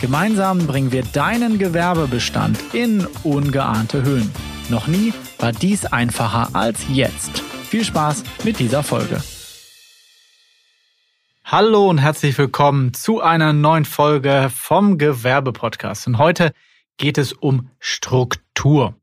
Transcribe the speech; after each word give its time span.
Gemeinsam 0.00 0.66
bringen 0.66 0.92
wir 0.92 1.02
deinen 1.02 1.58
Gewerbebestand 1.58 2.58
in 2.72 3.06
ungeahnte 3.22 4.02
Höhen. 4.02 4.32
Noch 4.70 4.86
nie 4.86 5.12
war 5.38 5.52
dies 5.52 5.84
einfacher 5.84 6.56
als 6.56 6.86
jetzt. 6.88 7.40
Viel 7.40 7.84
Spaß 7.84 8.24
mit 8.42 8.58
dieser 8.58 8.82
Folge. 8.82 9.22
Hallo 11.44 11.90
und 11.90 11.98
herzlich 11.98 12.38
willkommen 12.38 12.94
zu 12.94 13.20
einer 13.20 13.52
neuen 13.52 13.84
Folge 13.84 14.50
vom 14.54 14.96
Gewerbepodcast. 14.96 16.06
Und 16.06 16.16
heute 16.16 16.54
geht 16.96 17.18
es 17.18 17.34
um 17.34 17.68
Struktur. 17.78 18.94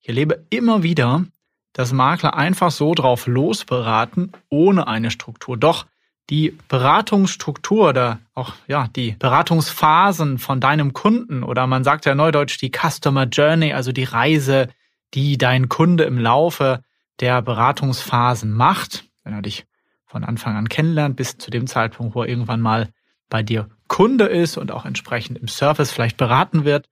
Ich 0.00 0.08
erlebe 0.08 0.46
immer 0.50 0.84
wieder, 0.84 1.24
dass 1.72 1.92
Makler 1.92 2.36
einfach 2.36 2.70
so 2.70 2.94
drauf 2.94 3.26
losberaten, 3.26 4.30
ohne 4.50 4.86
eine 4.86 5.10
Struktur. 5.10 5.56
Doch 5.56 5.86
die 6.30 6.56
Beratungsstruktur 6.68 7.88
oder 7.88 8.20
auch 8.34 8.52
ja 8.66 8.88
die 8.94 9.12
Beratungsphasen 9.18 10.38
von 10.38 10.60
deinem 10.60 10.92
Kunden 10.92 11.42
oder 11.42 11.66
man 11.66 11.84
sagt 11.84 12.04
ja 12.04 12.14
neudeutsch 12.14 12.60
die 12.60 12.70
Customer 12.70 13.24
Journey, 13.24 13.72
also 13.72 13.92
die 13.92 14.04
Reise, 14.04 14.68
die 15.14 15.38
dein 15.38 15.68
Kunde 15.68 16.04
im 16.04 16.18
Laufe 16.18 16.82
der 17.20 17.40
Beratungsphasen 17.42 18.52
macht, 18.52 19.04
wenn 19.24 19.32
er 19.32 19.42
dich 19.42 19.64
von 20.06 20.24
Anfang 20.24 20.56
an 20.56 20.68
kennenlernt, 20.68 21.16
bis 21.16 21.38
zu 21.38 21.50
dem 21.50 21.66
Zeitpunkt, 21.66 22.14
wo 22.14 22.22
er 22.22 22.28
irgendwann 22.28 22.60
mal 22.60 22.88
bei 23.28 23.42
dir 23.42 23.68
Kunde 23.88 24.24
ist 24.24 24.56
und 24.56 24.70
auch 24.70 24.84
entsprechend 24.84 25.38
im 25.38 25.48
Service 25.48 25.90
vielleicht 25.90 26.16
beraten 26.16 26.64
wird. 26.64 26.88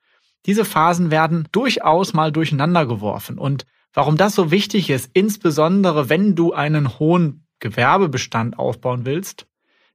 Diese 0.47 0.65
Phasen 0.65 1.11
werden 1.11 1.49
durchaus 1.53 2.15
mal 2.15 2.33
durcheinander 2.33 2.87
geworfen. 2.87 3.39
Und 3.39 3.67
warum 3.93 4.17
das 4.17 4.35
so 4.35 4.51
wichtig 4.51 4.91
ist, 4.91 5.11
insbesondere 5.13 6.09
wenn 6.09 6.35
du 6.35 6.53
einen 6.53 6.99
hohen 6.99 7.46
Gewerbebestand 7.61 8.59
aufbauen 8.59 9.07
willst, 9.07 9.47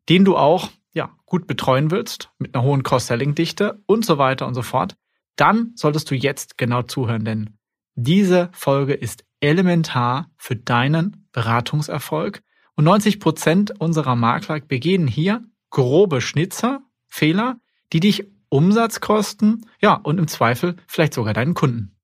den 0.09 0.26
du 0.26 0.38
auch 0.38 0.70
ja, 0.94 1.12
gut 1.26 1.48
betreuen 1.48 1.92
willst, 1.92 2.30
mit 2.38 2.53
einer 2.53 2.64
hohen 2.64 2.84
Cross-Selling-Dichte 2.84 3.81
und 3.86 4.06
so 4.06 4.18
weiter 4.18 4.48
und 4.48 4.53
so 4.53 4.62
fort, 4.62 4.95
dann 5.36 5.72
solltest 5.76 6.12
du 6.12 6.16
jetzt 6.16 6.58
genau 6.58 6.84
zuhören, 6.84 7.26
denn 7.26 7.58
diese 7.95 8.50
Folge 8.53 8.94
ist 8.94 9.23
elementar 9.40 10.30
für 10.38 10.56
deinen 10.56 11.28
Beratungserfolg 11.31 12.44
und 12.76 12.86
90 12.86 13.20
Prozent 13.20 13.80
unserer 13.80 14.16
Makler 14.16 14.59
begehen 14.62 15.08
hier 15.08 15.44
grobe 15.70 16.22
Schnitzer, 16.22 16.81
Fehler, 17.08 17.59
die 17.94 18.00
dich 18.00 18.28
Umsatz 18.50 19.00
kosten, 19.00 19.66
ja, 19.81 19.94
und 19.94 20.18
im 20.18 20.28
Zweifel 20.28 20.75
vielleicht 20.88 21.14
sogar 21.14 21.34
deinen 21.34 21.53
Kunden. 21.53 21.96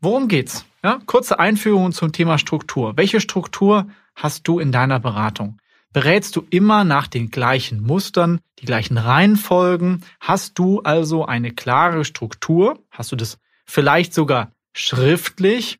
Worum 0.00 0.28
geht's? 0.28 0.66
Ja, 0.82 1.00
kurze 1.06 1.38
Einführung 1.38 1.92
zum 1.92 2.12
Thema 2.12 2.38
Struktur. 2.38 2.96
Welche 2.96 3.20
Struktur 3.20 3.86
hast 4.14 4.46
du 4.48 4.58
in 4.58 4.72
deiner 4.72 5.00
Beratung? 5.00 5.58
Berätst 5.92 6.34
du 6.34 6.44
immer 6.50 6.82
nach 6.82 7.06
den 7.06 7.30
gleichen 7.30 7.80
Mustern, 7.80 8.40
die 8.58 8.66
gleichen 8.66 8.98
Reihenfolgen? 8.98 10.04
Hast 10.20 10.58
du 10.58 10.80
also 10.80 11.24
eine 11.24 11.52
klare 11.52 12.04
Struktur? 12.04 12.80
Hast 12.90 13.12
du 13.12 13.16
das 13.16 13.38
vielleicht 13.64 14.12
sogar 14.12 14.50
schriftlich? 14.72 15.78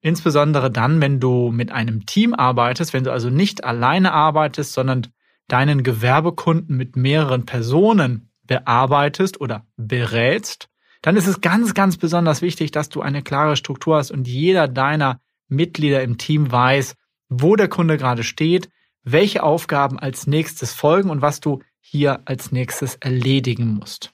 Insbesondere 0.00 0.70
dann, 0.70 1.00
wenn 1.00 1.20
du 1.20 1.50
mit 1.52 1.70
einem 1.70 2.04
Team 2.04 2.34
arbeitest, 2.34 2.92
wenn 2.92 3.04
du 3.04 3.12
also 3.12 3.30
nicht 3.30 3.64
alleine 3.64 4.12
arbeitest, 4.12 4.72
sondern 4.72 5.06
deinen 5.46 5.82
Gewerbekunden 5.82 6.76
mit 6.76 6.96
mehreren 6.96 7.46
Personen 7.46 8.30
bearbeitest 8.42 9.40
oder 9.40 9.64
berätst, 9.76 10.68
dann 11.00 11.16
ist 11.16 11.26
es 11.26 11.40
ganz, 11.40 11.74
ganz 11.74 11.96
besonders 11.96 12.42
wichtig, 12.42 12.70
dass 12.70 12.88
du 12.88 13.02
eine 13.02 13.22
klare 13.22 13.56
Struktur 13.56 13.96
hast 13.96 14.10
und 14.10 14.26
jeder 14.26 14.68
deiner 14.68 15.20
Mitglieder 15.48 16.02
im 16.02 16.18
Team 16.18 16.50
weiß, 16.50 16.96
wo 17.40 17.56
der 17.56 17.68
Kunde 17.68 17.96
gerade 17.96 18.24
steht, 18.24 18.68
welche 19.02 19.42
Aufgaben 19.42 19.98
als 19.98 20.26
nächstes 20.26 20.72
folgen 20.72 21.10
und 21.10 21.22
was 21.22 21.40
du 21.40 21.62
hier 21.80 22.20
als 22.24 22.52
nächstes 22.52 22.96
erledigen 22.96 23.74
musst. 23.74 24.12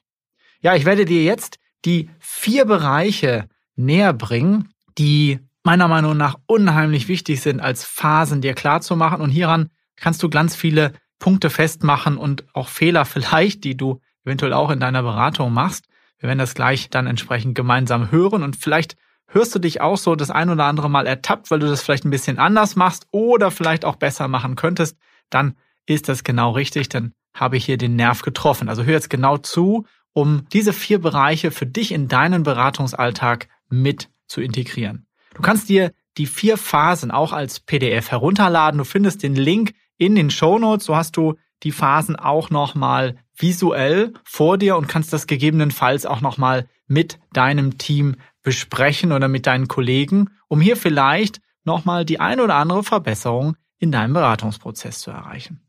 Ja, 0.61 0.75
ich 0.75 0.85
werde 0.85 1.05
dir 1.05 1.23
jetzt 1.23 1.59
die 1.85 2.11
vier 2.19 2.65
Bereiche 2.65 3.49
näher 3.77 4.13
bringen, 4.13 4.69
die 4.99 5.39
meiner 5.63 5.89
Meinung 5.89 6.17
nach 6.17 6.37
unheimlich 6.47 7.09
wichtig 7.09 7.41
sind, 7.41 7.61
als 7.61 7.85
Phasen 7.85 8.41
dir 8.41 8.55
klar 8.55 8.81
zu 8.81 8.97
machen. 8.97 9.21
Und 9.21 9.31
hieran 9.31 9.71
kannst 9.97 10.23
du 10.23 10.29
ganz 10.29 10.57
viele 10.57 10.93
Punkte 11.19 11.51
festmachen 11.51 12.17
und 12.17 12.45
auch 12.55 12.69
Fehler 12.69 13.05
vielleicht, 13.07 13.65
die 13.65 13.77
du 13.77 14.01
eventuell 14.25 14.53
auch 14.53 14.71
in 14.71 14.81
deiner 14.81 15.03
Beratung 15.03 15.53
machst. 15.53 15.87
Wir 16.19 16.29
werden 16.29 16.39
das 16.39 16.55
gleich 16.55 16.91
dann 16.91 17.07
entsprechend 17.07 17.55
gemeinsam 17.55 18.11
hören 18.11 18.43
und 18.43 18.57
vielleicht 18.57 18.97
hörst 19.31 19.55
du 19.55 19.59
dich 19.59 19.81
auch 19.81 19.97
so 19.97 20.15
das 20.17 20.31
ein 20.31 20.51
oder 20.51 20.65
andere 20.65 20.91
Mal 20.91 21.07
ertappt, 21.07 21.51
weil 21.51 21.61
du 21.61 21.67
das 21.67 21.83
vielleicht 21.83 22.05
ein 22.05 22.11
bisschen 22.11 22.39
anders 22.39 22.77
machst 22.77 23.07
oder 23.11 23.51
vielleicht 23.51 23.85
auch 23.85 23.97
besser 23.97 24.29
machen 24.29 24.57
könntest, 24.57 24.99
dann 25.31 25.55
ist 25.87 26.09
das 26.09 26.25
genau 26.25 26.53
richtig, 26.53 26.89
dann 26.89 27.15
habe 27.35 27.57
ich 27.57 27.65
hier 27.65 27.79
den 27.79 27.97
Nerv 27.97 28.23
getroffen. 28.23 28.69
Also 28.69 28.85
hör 28.85 28.95
jetzt 28.95 29.11
genau 29.11 29.39
zu, 29.39 29.87
um 30.13 30.47
diese 30.53 30.73
vier 30.73 31.01
Bereiche 31.01 31.51
für 31.51 31.67
dich 31.67 31.93
in 31.93 32.09
deinen 32.09 32.43
Beratungsalltag 32.43 33.49
mit 33.69 34.11
zu 34.27 34.41
integrieren. 34.41 35.07
Du 35.35 35.43
kannst 35.43 35.69
dir 35.69 35.93
die 36.19 36.27
vier 36.27 36.57
Phasen 36.57 37.11
auch 37.11 37.33
als 37.33 37.61
PDF 37.61 38.11
herunterladen. 38.11 38.79
Du 38.79 38.85
findest 38.85 39.23
den 39.23 39.37
Link 39.37 39.75
in 39.97 40.17
den 40.17 40.31
Show 40.31 40.59
Notes. 40.59 40.87
So 40.87 40.97
hast 40.97 41.17
du 41.17 41.37
die 41.63 41.73
Phasen 41.73 42.17
auch 42.17 42.51
nochmal 42.51 43.17
visuell 43.37 44.13
vor 44.25 44.59
dir 44.59 44.77
und 44.77 44.89
kannst 44.89 45.13
das 45.13 45.27
gegebenenfalls 45.27 46.07
auch 46.07 46.21
nochmal 46.21 46.67
mit 46.87 47.19
deinem 47.33 47.79
Team 47.79 48.17
besprechen 48.43 49.13
oder 49.13 49.29
mit 49.29 49.47
deinen 49.47 49.69
Kollegen, 49.69 50.31
um 50.49 50.61
hier 50.61 50.77
vielleicht 50.77 51.41
nochmal 51.65 52.05
die 52.05 52.21
ein 52.21 52.41
oder 52.41 52.57
andere 52.57 52.83
Verbesserung 52.83 53.57
in 53.79 53.93
deinem 53.93 54.15
Beratungsprozess 54.15 55.01
zu 55.01 55.11
erreichen. 55.11 55.61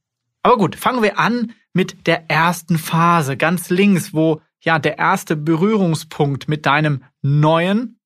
Aber 0.43 0.57
gut, 0.57 0.75
fangen 0.75 1.03
wir 1.03 1.19
an 1.19 1.53
mit 1.73 2.07
der 2.07 2.29
ersten 2.29 2.77
Phase, 2.77 3.37
ganz 3.37 3.69
links, 3.69 4.13
wo 4.13 4.41
ja 4.59 4.79
der 4.79 4.97
erste 4.97 5.35
Berührungspunkt 5.35 6.47
mit 6.47 6.65
deinem 6.65 7.03
neuen 7.21 7.99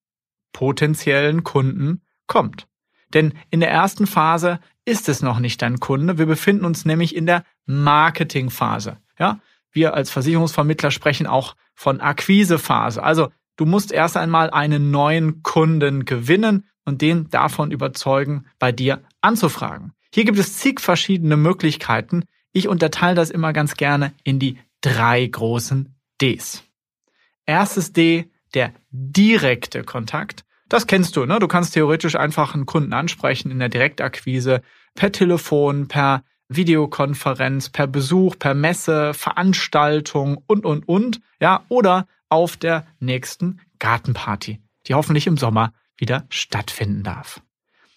potenziellen 0.54 1.44
Kunden 1.44 2.02
kommt. 2.28 2.68
Denn 3.14 3.34
in 3.50 3.60
der 3.60 3.72
ersten 3.72 4.08
Phase 4.08 4.60
ist 4.84 5.10
es 5.10 5.22
noch 5.22 5.40
nicht 5.40 5.62
dein 5.62 5.80
Kunde. 5.80 6.18
Wir 6.18 6.26
befinden 6.26 6.66
uns 6.66 6.86
nämlich 6.86 7.16
in 7.16 7.26
der 7.26 7.44
Marketingphase. 7.66 8.98
Ja, 9.18 9.40
wir 9.72 9.94
als 9.94 10.10
Versicherungsvermittler 10.12 10.92
sprechen 10.92 11.28
auch 11.28 11.56
von 11.74 12.02
Akquisephase. 12.02 13.02
Also 13.02 13.30
du 13.58 13.66
musst 13.66 13.92
erst 13.92 14.18
einmal 14.18 14.50
einen 14.50 14.92
neuen 14.92 15.44
Kunden 15.44 16.06
gewinnen 16.06 16.66
und 16.86 17.02
den 17.02 17.30
davon 17.30 17.72
überzeugen, 17.72 18.46
bei 18.60 18.72
dir 18.72 19.04
anzufragen. 19.22 19.94
Hier 20.14 20.26
gibt 20.26 20.40
es 20.40 20.58
zig 20.58 20.80
verschiedene 20.80 21.36
Möglichkeiten. 21.36 22.24
Ich 22.54 22.68
unterteile 22.68 23.16
das 23.16 23.32
immer 23.32 23.52
ganz 23.52 23.76
gerne 23.76 24.14
in 24.24 24.40
die 24.40 24.58
drei 24.82 25.26
großen 25.26 25.96
Ds. 26.22 26.64
Erstes 27.46 27.92
D, 27.92 28.32
der 28.54 28.74
direkte 28.92 29.84
Kontakt. 29.84 30.46
Das 30.70 30.88
kennst 30.88 31.16
du, 31.16 31.26
ne? 31.26 31.40
Du 31.40 31.48
kannst 31.48 31.74
theoretisch 31.74 32.16
einfach 32.16 32.54
einen 32.54 32.66
Kunden 32.66 32.94
ansprechen 32.94 33.52
in 33.52 33.60
der 33.60 33.70
Direktakquise, 33.70 34.62
per 34.96 35.12
Telefon, 35.12 35.88
per 35.88 36.24
Videokonferenz, 36.48 37.70
per 37.70 37.88
Besuch, 37.88 38.38
per 38.40 38.54
Messe, 38.54 39.14
Veranstaltung 39.14 40.42
und, 40.48 40.66
und, 40.66 40.88
und, 40.88 41.20
ja, 41.40 41.66
oder 41.70 42.08
auf 42.36 42.58
der 42.58 42.86
nächsten 43.00 43.62
Gartenparty, 43.80 44.60
die 44.88 44.94
hoffentlich 44.94 45.26
im 45.26 45.38
Sommer 45.38 45.74
wieder 45.98 46.26
stattfinden 46.30 47.04
darf. 47.04 47.42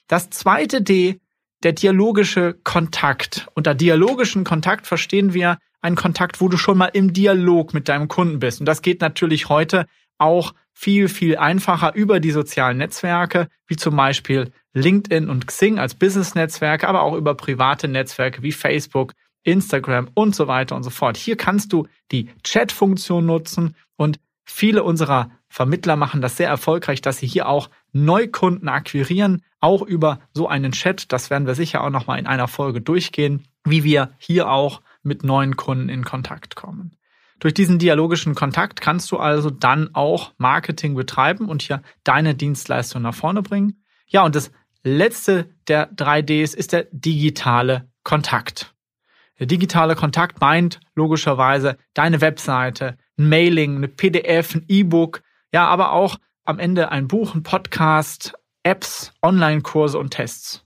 Das 0.06 0.30
zweite 0.30 0.80
D, 0.80 1.20
der 1.64 1.72
dialogische 1.72 2.54
Kontakt. 2.62 3.48
Unter 3.54 3.74
dialogischen 3.74 4.44
Kontakt 4.44 4.86
verstehen 4.86 5.34
wir 5.34 5.58
einen 5.80 5.96
Kontakt, 5.96 6.40
wo 6.40 6.48
du 6.48 6.56
schon 6.56 6.78
mal 6.78 6.86
im 6.86 7.12
Dialog 7.12 7.74
mit 7.74 7.88
deinem 7.88 8.08
Kunden 8.08 8.38
bist. 8.38 8.60
Und 8.60 8.66
das 8.66 8.80
geht 8.80 9.00
natürlich 9.00 9.48
heute 9.48 9.86
auch 10.18 10.54
viel, 10.72 11.08
viel 11.08 11.36
einfacher 11.36 11.94
über 11.94 12.20
die 12.20 12.30
sozialen 12.30 12.78
Netzwerke, 12.78 13.48
wie 13.66 13.76
zum 13.76 13.96
Beispiel 13.96 14.52
LinkedIn 14.74 15.28
und 15.28 15.46
Xing 15.46 15.78
als 15.78 15.94
Business-Netzwerke, 15.94 16.86
aber 16.86 17.02
auch 17.02 17.14
über 17.14 17.34
private 17.34 17.88
Netzwerke 17.88 18.42
wie 18.42 18.52
Facebook, 18.52 19.14
Instagram 19.42 20.08
und 20.14 20.34
so 20.34 20.46
weiter 20.46 20.76
und 20.76 20.84
so 20.84 20.90
fort. 20.90 21.16
Hier 21.16 21.36
kannst 21.36 21.72
du 21.72 21.88
die 22.12 22.30
Chat-Funktion 22.44 23.26
nutzen 23.26 23.74
und 23.96 24.20
viele 24.50 24.82
unserer 24.82 25.30
Vermittler 25.48 25.96
machen 25.96 26.20
das 26.20 26.36
sehr 26.36 26.48
erfolgreich, 26.48 27.00
dass 27.00 27.18
sie 27.18 27.26
hier 27.26 27.48
auch 27.48 27.70
Neukunden 27.92 28.68
akquirieren, 28.68 29.42
auch 29.60 29.82
über 29.82 30.20
so 30.32 30.48
einen 30.48 30.72
Chat. 30.72 31.12
Das 31.12 31.30
werden 31.30 31.46
wir 31.46 31.54
sicher 31.54 31.82
auch 31.82 31.90
nochmal 31.90 32.18
in 32.18 32.26
einer 32.26 32.48
Folge 32.48 32.80
durchgehen, 32.80 33.46
wie 33.64 33.84
wir 33.84 34.10
hier 34.18 34.50
auch 34.50 34.80
mit 35.02 35.24
neuen 35.24 35.56
Kunden 35.56 35.88
in 35.88 36.04
Kontakt 36.04 36.54
kommen. 36.54 36.92
Durch 37.40 37.54
diesen 37.54 37.78
dialogischen 37.78 38.34
Kontakt 38.34 38.80
kannst 38.80 39.10
du 39.12 39.18
also 39.18 39.50
dann 39.50 39.94
auch 39.94 40.32
Marketing 40.38 40.94
betreiben 40.94 41.48
und 41.48 41.62
hier 41.62 41.82
deine 42.02 42.34
Dienstleistung 42.34 43.02
nach 43.02 43.14
vorne 43.14 43.42
bringen. 43.42 43.82
Ja, 44.06 44.24
und 44.24 44.34
das 44.34 44.50
letzte 44.82 45.48
der 45.68 45.86
drei 45.86 46.22
Ds 46.22 46.54
ist 46.54 46.72
der 46.72 46.88
digitale 46.90 47.90
Kontakt. 48.02 48.74
Der 49.38 49.46
digitale 49.46 49.94
Kontakt 49.94 50.40
meint 50.40 50.80
logischerweise 50.94 51.76
deine 51.94 52.20
Webseite, 52.20 52.96
ein 53.18 53.28
Mailing, 53.28 53.76
eine 53.76 53.88
PDF, 53.88 54.54
ein 54.54 54.64
E-Book, 54.68 55.22
ja, 55.52 55.66
aber 55.66 55.92
auch 55.92 56.18
am 56.44 56.58
Ende 56.58 56.90
ein 56.90 57.08
Buch, 57.08 57.34
ein 57.34 57.42
Podcast, 57.42 58.34
Apps, 58.62 59.12
Online-Kurse 59.22 59.98
und 59.98 60.10
Tests. 60.10 60.64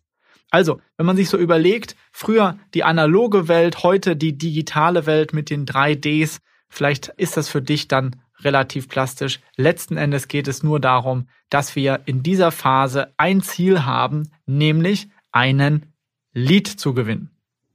Also, 0.50 0.80
wenn 0.96 1.06
man 1.06 1.16
sich 1.16 1.28
so 1.28 1.38
überlegt, 1.38 1.96
früher 2.12 2.58
die 2.74 2.84
analoge 2.84 3.48
Welt, 3.48 3.82
heute 3.82 4.16
die 4.16 4.36
digitale 4.36 5.06
Welt 5.06 5.32
mit 5.32 5.50
den 5.50 5.66
drei 5.66 5.94
Ds, 5.94 6.40
vielleicht 6.68 7.08
ist 7.08 7.36
das 7.36 7.48
für 7.48 7.62
dich 7.62 7.88
dann 7.88 8.16
relativ 8.40 8.88
plastisch. 8.88 9.40
Letzten 9.56 9.96
Endes 9.96 10.28
geht 10.28 10.48
es 10.48 10.62
nur 10.62 10.80
darum, 10.80 11.28
dass 11.48 11.76
wir 11.76 12.00
in 12.06 12.22
dieser 12.22 12.50
Phase 12.50 13.12
ein 13.16 13.40
Ziel 13.42 13.84
haben, 13.84 14.30
nämlich 14.46 15.08
einen 15.30 15.94
Lead 16.32 16.66
zu 16.66 16.94
gewinnen. 16.94 17.30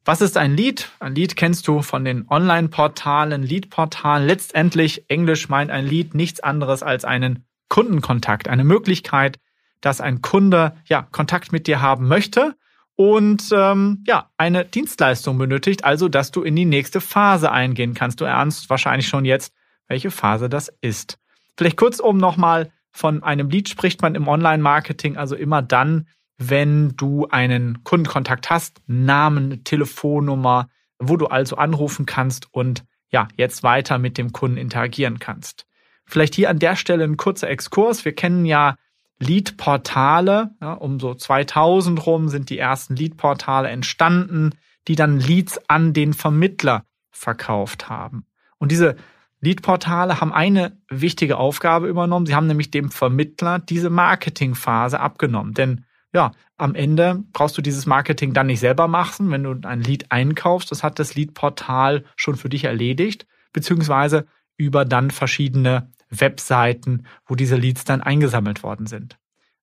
Was 0.07 0.21
ist 0.21 0.37
ein 0.37 0.55
Lead? 0.55 0.89
Ein 1.01 1.15
Lead 1.15 1.35
kennst 1.35 1.67
du 1.67 1.81
von 1.81 2.05
den 2.05 2.29
Online-Portalen, 2.29 3.43
Lead-Portalen. 3.43 4.25
Letztendlich, 4.25 5.09
Englisch 5.09 5.49
meint 5.49 5.69
ein 5.69 5.85
Lead 5.85 6.15
nichts 6.15 6.39
anderes 6.39 6.81
als 6.81 7.03
einen 7.03 7.43
Kundenkontakt, 7.67 8.47
eine 8.47 8.63
Möglichkeit, 8.63 9.37
dass 9.81 9.99
ein 9.99 10.21
Kunde 10.21 10.77
ja 10.85 11.01
Kontakt 11.01 11.51
mit 11.51 11.67
dir 11.67 11.81
haben 11.81 12.07
möchte 12.07 12.55
und 12.95 13.49
ähm, 13.51 14.05
ja 14.07 14.31
eine 14.37 14.63
Dienstleistung 14.63 15.37
benötigt, 15.37 15.83
also 15.83 16.07
dass 16.07 16.31
du 16.31 16.41
in 16.41 16.55
die 16.55 16.63
nächste 16.63 17.01
Phase 17.01 17.51
eingehen 17.51 17.93
kannst. 17.93 18.21
Du 18.21 18.23
ernst 18.23 18.69
wahrscheinlich 18.69 19.09
schon 19.09 19.25
jetzt, 19.25 19.53
welche 19.89 20.09
Phase 20.09 20.47
das 20.47 20.71
ist. 20.79 21.19
Vielleicht 21.57 21.75
kurzum 21.75 22.17
nochmal 22.17 22.71
von 22.91 23.23
einem 23.23 23.49
Lead 23.49 23.67
spricht 23.67 24.01
man 24.01 24.15
im 24.15 24.29
Online-Marketing 24.29 25.17
also 25.17 25.35
immer 25.35 25.61
dann, 25.61 26.07
wenn 26.37 26.95
du 26.95 27.27
einen 27.27 27.83
Kundenkontakt 27.83 28.49
hast, 28.49 28.81
Namen, 28.85 29.63
Telefonnummer, 29.63 30.69
wo 30.99 31.17
du 31.17 31.27
also 31.27 31.55
anrufen 31.55 32.05
kannst 32.05 32.53
und 32.53 32.83
ja, 33.09 33.27
jetzt 33.35 33.63
weiter 33.63 33.97
mit 33.97 34.17
dem 34.17 34.33
Kunden 34.33 34.57
interagieren 34.57 35.19
kannst. 35.19 35.65
Vielleicht 36.05 36.35
hier 36.35 36.49
an 36.49 36.59
der 36.59 36.75
Stelle 36.75 37.03
ein 37.03 37.17
kurzer 37.17 37.49
Exkurs. 37.49 38.05
Wir 38.05 38.13
kennen 38.13 38.45
ja 38.45 38.75
Lead-Portale. 39.19 40.51
Ja, 40.61 40.73
um 40.73 40.99
so 40.99 41.13
2000 41.13 42.05
rum 42.05 42.29
sind 42.29 42.49
die 42.49 42.57
ersten 42.57 42.95
Lead-Portale 42.95 43.69
entstanden, 43.69 44.51
die 44.87 44.95
dann 44.95 45.19
Leads 45.19 45.59
an 45.69 45.93
den 45.93 46.13
Vermittler 46.13 46.85
verkauft 47.11 47.89
haben. 47.89 48.25
Und 48.57 48.71
diese 48.71 48.95
Lead-Portale 49.41 50.21
haben 50.21 50.33
eine 50.33 50.77
wichtige 50.89 51.37
Aufgabe 51.37 51.87
übernommen. 51.87 52.25
Sie 52.25 52.35
haben 52.35 52.47
nämlich 52.47 52.71
dem 52.71 52.89
Vermittler 52.89 53.59
diese 53.59 53.89
Marketingphase 53.89 54.99
abgenommen. 54.99 55.53
Denn 55.53 55.85
ja, 56.13 56.31
am 56.57 56.75
Ende 56.75 57.23
brauchst 57.33 57.57
du 57.57 57.61
dieses 57.61 57.85
Marketing 57.85 58.33
dann 58.33 58.47
nicht 58.47 58.59
selber 58.59 58.87
machen, 58.87 59.29
wenn 59.31 59.43
du 59.43 59.67
ein 59.67 59.81
Lead 59.81 60.11
einkaufst. 60.11 60.71
Das 60.71 60.83
hat 60.83 60.99
das 60.99 61.15
Lead-Portal 61.15 62.05
schon 62.15 62.35
für 62.35 62.49
dich 62.49 62.63
erledigt, 62.63 63.27
beziehungsweise 63.53 64.25
über 64.57 64.85
dann 64.85 65.11
verschiedene 65.11 65.91
Webseiten, 66.09 67.05
wo 67.25 67.35
diese 67.35 67.57
Leads 67.57 67.83
dann 67.83 68.01
eingesammelt 68.01 68.63
worden 68.63 68.87
sind. 68.87 69.17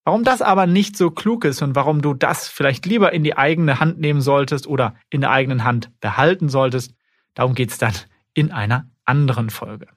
Warum 0.04 0.22
das 0.22 0.42
aber 0.42 0.66
nicht 0.66 0.98
so 0.98 1.10
klug 1.10 1.46
ist 1.46 1.62
und 1.62 1.74
warum 1.74 2.02
du 2.02 2.12
das 2.12 2.46
vielleicht 2.46 2.84
lieber 2.84 3.12
in 3.12 3.24
die 3.24 3.38
eigene 3.38 3.80
Hand 3.80 3.98
nehmen 3.98 4.20
solltest 4.20 4.66
oder 4.66 4.94
in 5.08 5.22
der 5.22 5.30
eigenen 5.30 5.64
Hand 5.64 5.90
behalten 6.00 6.50
solltest, 6.50 6.94
darum 7.32 7.54
geht's 7.54 7.78
dann 7.78 7.94
in 8.34 8.52
einer 8.52 8.90
anderen 9.06 9.48
Folge. 9.48 9.88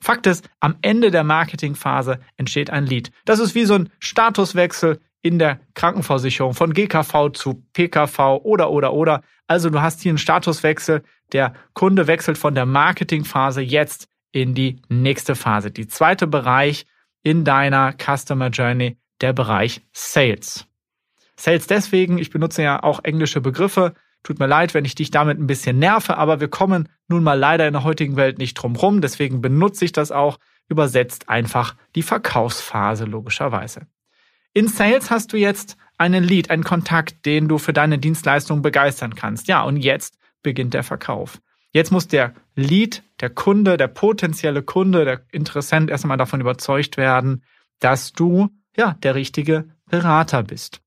Fakt 0.00 0.26
ist, 0.26 0.50
am 0.58 0.74
Ende 0.82 1.12
der 1.12 1.22
Marketingphase 1.22 2.18
entsteht 2.36 2.70
ein 2.70 2.86
Lead. 2.86 3.12
Das 3.24 3.38
ist 3.38 3.54
wie 3.54 3.64
so 3.64 3.74
ein 3.74 3.88
Statuswechsel 4.00 4.98
in 5.22 5.38
der 5.38 5.60
Krankenversicherung 5.74 6.54
von 6.54 6.74
GKV 6.74 7.30
zu 7.32 7.64
PKV 7.72 8.40
oder 8.42 8.70
oder 8.70 8.92
oder. 8.92 9.22
Also 9.46 9.70
du 9.70 9.80
hast 9.80 10.02
hier 10.02 10.10
einen 10.10 10.18
Statuswechsel. 10.18 11.02
Der 11.32 11.54
Kunde 11.72 12.06
wechselt 12.06 12.38
von 12.38 12.54
der 12.54 12.66
Marketingphase 12.66 13.60
jetzt 13.62 14.08
in 14.32 14.54
die 14.54 14.82
nächste 14.88 15.34
Phase. 15.34 15.70
Die 15.70 15.86
zweite 15.86 16.26
Bereich 16.26 16.86
in 17.22 17.44
deiner 17.44 17.92
Customer 17.92 18.48
Journey, 18.48 18.96
der 19.20 19.32
Bereich 19.32 19.82
Sales. 19.92 20.66
Sales 21.36 21.66
deswegen, 21.66 22.18
ich 22.18 22.30
benutze 22.30 22.62
ja 22.62 22.82
auch 22.82 23.04
englische 23.04 23.40
Begriffe. 23.40 23.94
Tut 24.24 24.38
mir 24.38 24.46
leid, 24.46 24.74
wenn 24.74 24.84
ich 24.84 24.94
dich 24.94 25.10
damit 25.10 25.38
ein 25.38 25.46
bisschen 25.46 25.78
nerve, 25.78 26.16
aber 26.16 26.40
wir 26.40 26.48
kommen 26.48 26.88
nun 27.08 27.22
mal 27.22 27.38
leider 27.38 27.66
in 27.66 27.72
der 27.72 27.84
heutigen 27.84 28.16
Welt 28.16 28.38
nicht 28.38 28.54
drum 28.54 28.76
rum. 28.76 29.00
Deswegen 29.00 29.40
benutze 29.40 29.84
ich 29.84 29.92
das 29.92 30.12
auch 30.12 30.38
übersetzt 30.68 31.28
einfach 31.28 31.76
die 31.94 32.02
Verkaufsphase 32.02 33.04
logischerweise. 33.04 33.86
In 34.54 34.68
Sales 34.68 35.10
hast 35.10 35.32
du 35.32 35.38
jetzt 35.38 35.76
einen 35.96 36.24
Lead, 36.24 36.50
einen 36.50 36.64
Kontakt, 36.64 37.24
den 37.24 37.48
du 37.48 37.58
für 37.58 37.72
deine 37.72 37.98
Dienstleistung 37.98 38.60
begeistern 38.60 39.14
kannst. 39.14 39.48
Ja, 39.48 39.62
und 39.62 39.78
jetzt 39.78 40.18
beginnt 40.42 40.74
der 40.74 40.82
Verkauf. 40.82 41.40
Jetzt 41.70 41.90
muss 41.90 42.06
der 42.06 42.34
Lead, 42.54 43.02
der 43.20 43.30
Kunde, 43.30 43.78
der 43.78 43.88
potenzielle 43.88 44.62
Kunde, 44.62 45.06
der 45.06 45.22
Interessent 45.32 45.88
erstmal 45.88 46.18
davon 46.18 46.40
überzeugt 46.40 46.98
werden, 46.98 47.44
dass 47.78 48.12
du 48.12 48.50
ja 48.76 48.94
der 49.02 49.14
richtige 49.14 49.70
Berater 49.86 50.42
bist. 50.42 50.82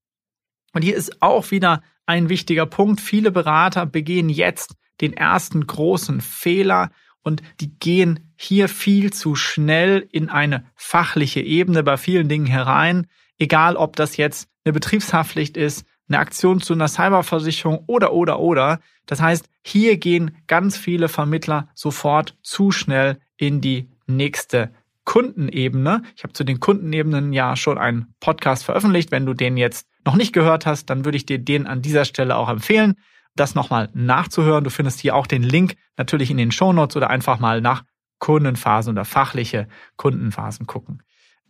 Und 0.73 0.83
hier 0.83 0.95
ist 0.95 1.21
auch 1.21 1.49
wieder 1.49 1.81
ein 2.05 2.29
wichtiger 2.29 2.67
Punkt. 2.67 3.01
Viele 3.01 3.31
Berater 3.31 3.87
begehen 3.87 4.29
jetzt 4.29 4.75
den 5.01 5.13
ersten 5.13 5.65
großen 5.65 6.21
Fehler 6.21 6.91
und 7.23 7.41
die 7.59 7.79
gehen 7.79 8.31
hier 8.35 8.69
viel 8.69 9.11
zu 9.11 9.35
schnell 9.35 10.07
in 10.11 10.29
eine 10.29 10.65
fachliche 10.75 11.41
Ebene 11.41 11.81
bei 11.81 11.97
vielen 11.97 12.29
Dingen 12.29 12.45
herein 12.45 13.07
egal 13.37 13.75
ob 13.75 13.95
das 13.95 14.17
jetzt 14.17 14.47
eine 14.63 14.73
Betriebshaftpflicht 14.73 15.57
ist, 15.57 15.85
eine 16.07 16.19
Aktion 16.19 16.61
zu 16.61 16.73
einer 16.73 16.87
Cyberversicherung 16.87 17.83
oder, 17.87 18.13
oder, 18.13 18.39
oder. 18.39 18.79
Das 19.05 19.21
heißt, 19.21 19.49
hier 19.63 19.97
gehen 19.97 20.37
ganz 20.47 20.77
viele 20.77 21.09
Vermittler 21.09 21.67
sofort 21.73 22.35
zu 22.43 22.71
schnell 22.71 23.19
in 23.37 23.61
die 23.61 23.89
nächste 24.07 24.71
Kundenebene. 25.03 26.01
Ich 26.15 26.23
habe 26.23 26.33
zu 26.33 26.43
den 26.43 26.59
Kundenebenen 26.59 27.33
ja 27.33 27.55
schon 27.55 27.77
einen 27.77 28.13
Podcast 28.19 28.65
veröffentlicht. 28.65 29.11
Wenn 29.11 29.25
du 29.25 29.33
den 29.33 29.57
jetzt 29.57 29.87
noch 30.03 30.15
nicht 30.15 30.33
gehört 30.33 30.65
hast, 30.65 30.89
dann 30.89 31.05
würde 31.05 31.17
ich 31.17 31.25
dir 31.25 31.39
den 31.39 31.67
an 31.67 31.81
dieser 31.81 32.05
Stelle 32.05 32.35
auch 32.35 32.49
empfehlen, 32.49 32.95
das 33.35 33.55
nochmal 33.55 33.89
nachzuhören. 33.93 34.63
Du 34.63 34.69
findest 34.69 34.99
hier 34.99 35.15
auch 35.15 35.27
den 35.27 35.43
Link 35.43 35.75
natürlich 35.97 36.31
in 36.31 36.37
den 36.37 36.51
Shownotes 36.51 36.95
oder 36.95 37.09
einfach 37.09 37.39
mal 37.39 37.61
nach 37.61 37.83
Kundenphasen 38.19 38.93
oder 38.93 39.05
fachliche 39.05 39.67
Kundenphasen 39.97 40.67
gucken. 40.67 41.03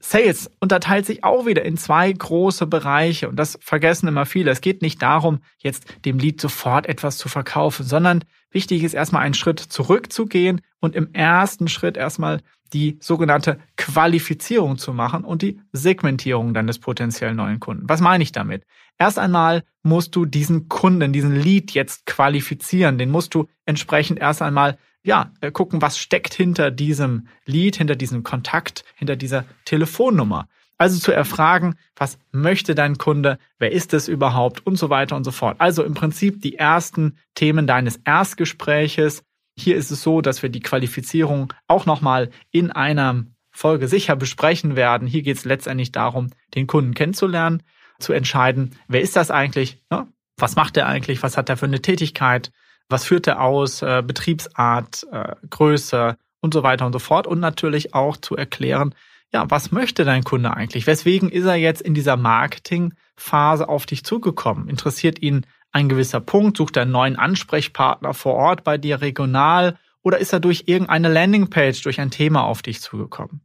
Sales 0.08 0.52
unterteilt 0.60 1.08
sich 1.08 1.24
auch 1.24 1.48
wieder 1.48 1.66
in 1.66 1.78
zwei 1.78 2.12
große 2.12 2.68
Bereiche 2.68 3.28
und 3.28 3.38
das 3.38 3.58
vergessen 3.60 4.08
immer 4.08 4.28
viele. 4.28 4.52
Es 4.52 4.62
geht 4.62 4.84
nicht 4.84 5.02
darum, 5.02 5.40
jetzt 5.58 5.88
dem 6.06 6.20
Lied 6.20 6.40
sofort 6.40 6.86
etwas 6.86 7.18
zu 7.18 7.28
verkaufen, 7.28 7.84
sondern 7.84 8.24
wichtig 8.52 8.84
ist 8.84 8.94
erstmal 8.94 9.24
einen 9.24 9.34
Schritt 9.34 9.60
zurückzugehen 9.60 10.62
und 10.80 10.96
im 10.96 11.12
ersten 11.14 11.68
Schritt 11.68 11.98
erstmal 11.98 12.42
die 12.72 13.00
sogenannte 13.02 13.58
Qualifizierung 13.78 14.78
zu 14.78 14.94
machen 14.94 15.24
und 15.24 15.42
die 15.42 15.60
Segmentierung 15.72 16.54
deines 16.54 16.78
potenziellen 16.78 17.38
neuen 17.38 17.60
Kunden. 17.60 17.90
Was 17.90 18.00
meine 18.00 18.24
ich 18.24 18.32
damit? 18.32 18.64
Erst 19.00 19.18
einmal 19.18 19.64
musst 19.82 20.16
du 20.16 20.26
diesen 20.26 20.70
Kunden, 20.70 21.14
diesen 21.14 21.36
Lead 21.36 21.72
jetzt 21.72 22.06
qualifizieren. 22.06 23.00
Den 23.00 23.10
musst 23.10 23.34
du 23.34 23.48
entsprechend 23.66 24.20
erst 24.20 24.44
einmal 24.44 24.78
ja, 25.06 25.32
äh, 25.40 25.52
gucken, 25.52 25.82
was 25.82 25.98
steckt 25.98 26.34
hinter 26.34 26.72
diesem 26.72 27.28
Lied, 27.46 27.78
hinter 27.78 27.96
diesem 27.96 28.24
Kontakt, 28.24 28.84
hinter 28.96 29.16
dieser 29.16 29.46
Telefonnummer. 29.64 30.50
Also 30.78 31.00
zu 31.00 31.14
erfragen, 31.14 31.76
was 31.96 32.18
möchte 32.32 32.76
dein 32.76 32.98
Kunde, 32.98 33.38
wer 33.60 33.72
ist 33.72 33.94
es 33.94 34.10
überhaupt 34.10 34.66
und 34.66 34.78
so 34.78 34.90
weiter 34.90 35.16
und 35.16 35.24
so 35.24 35.32
fort. 35.32 35.56
Also 35.60 35.84
im 35.84 35.94
Prinzip 35.94 36.42
die 36.42 36.58
ersten 36.58 37.18
Themen 37.34 37.66
deines 37.66 37.98
Erstgespräches. 38.04 39.24
Hier 39.56 39.78
ist 39.78 39.92
es 39.92 40.02
so, 40.02 40.20
dass 40.20 40.42
wir 40.44 40.50
die 40.50 40.60
Qualifizierung 40.60 41.54
auch 41.68 41.86
nochmal 41.86 42.30
in 42.52 42.72
einer 42.72 43.24
Folge 43.52 43.88
sicher 43.88 44.18
besprechen 44.18 44.76
werden. 44.76 45.08
Hier 45.08 45.22
geht 45.22 45.38
es 45.38 45.46
letztendlich 45.46 45.94
darum, 45.94 46.32
den 46.56 46.68
Kunden 46.68 46.94
kennenzulernen, 46.94 47.64
zu 48.00 48.12
entscheiden, 48.12 48.72
wer 48.90 49.00
ist 49.00 49.16
das 49.16 49.32
eigentlich, 49.32 49.82
ne? 49.90 50.08
was 50.36 50.58
macht 50.58 50.76
er 50.76 50.88
eigentlich, 50.88 51.24
was 51.24 51.38
hat 51.38 51.48
er 51.48 51.56
für 51.56 51.68
eine 51.68 51.82
Tätigkeit, 51.82 52.52
was 52.90 53.06
führt 53.06 53.28
er 53.28 53.42
aus, 53.42 53.82
äh, 53.82 54.04
Betriebsart, 54.06 55.08
äh, 55.12 55.36
Größe 55.50 56.18
und 56.42 56.54
so 56.54 56.64
weiter 56.64 56.86
und 56.86 56.94
so 56.94 57.00
fort. 57.00 57.28
Und 57.28 57.40
natürlich 57.40 57.94
auch 57.94 58.18
zu 58.18 58.36
erklären, 58.36 58.94
ja, 59.34 59.50
was 59.50 59.72
möchte 59.72 60.06
dein 60.06 60.24
Kunde 60.24 60.54
eigentlich? 60.56 60.88
Weswegen 60.88 61.30
ist 61.30 61.46
er 61.46 61.56
jetzt 61.56 61.82
in 61.82 61.94
dieser 61.94 62.16
Marketingphase 62.16 63.68
auf 63.68 63.86
dich 63.86 64.04
zugekommen? 64.04 64.70
Interessiert 64.70 65.22
ihn 65.22 65.46
ein 65.72 65.90
gewisser 65.90 66.22
Punkt? 66.22 66.58
Sucht 66.58 66.78
er 66.78 66.84
einen 66.84 66.92
neuen 66.92 67.16
Ansprechpartner 67.18 68.14
vor 68.14 68.36
Ort 68.36 68.64
bei 68.64 68.78
dir 68.78 69.02
regional? 69.02 69.78
Oder 70.04 70.20
ist 70.20 70.32
er 70.32 70.40
durch 70.40 70.64
irgendeine 70.68 71.12
Landingpage, 71.12 71.82
durch 71.82 72.00
ein 72.00 72.12
Thema 72.12 72.44
auf 72.44 72.62
dich 72.62 72.82
zugekommen? 72.82 73.42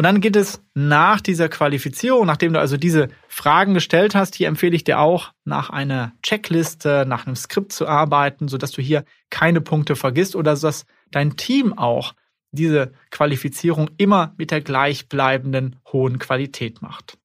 Und 0.00 0.04
dann 0.04 0.22
geht 0.22 0.34
es 0.34 0.62
nach 0.72 1.20
dieser 1.20 1.50
Qualifizierung, 1.50 2.24
nachdem 2.26 2.54
du 2.54 2.58
also 2.58 2.78
diese 2.78 3.08
Fragen 3.28 3.74
gestellt 3.74 4.14
hast, 4.14 4.34
hier 4.34 4.48
empfehle 4.48 4.74
ich 4.74 4.82
dir 4.82 4.98
auch, 4.98 5.34
nach 5.44 5.68
einer 5.68 6.12
Checkliste, 6.22 7.04
nach 7.06 7.26
einem 7.26 7.36
Skript 7.36 7.70
zu 7.70 7.86
arbeiten, 7.86 8.48
sodass 8.48 8.70
du 8.70 8.80
hier 8.80 9.04
keine 9.28 9.60
Punkte 9.60 9.96
vergisst 9.96 10.36
oder 10.36 10.56
dass 10.56 10.86
dein 11.10 11.36
Team 11.36 11.76
auch 11.76 12.14
diese 12.50 12.92
Qualifizierung 13.10 13.90
immer 13.98 14.32
mit 14.38 14.52
der 14.52 14.62
gleichbleibenden 14.62 15.76
hohen 15.92 16.18
Qualität 16.18 16.80
macht. 16.80 17.18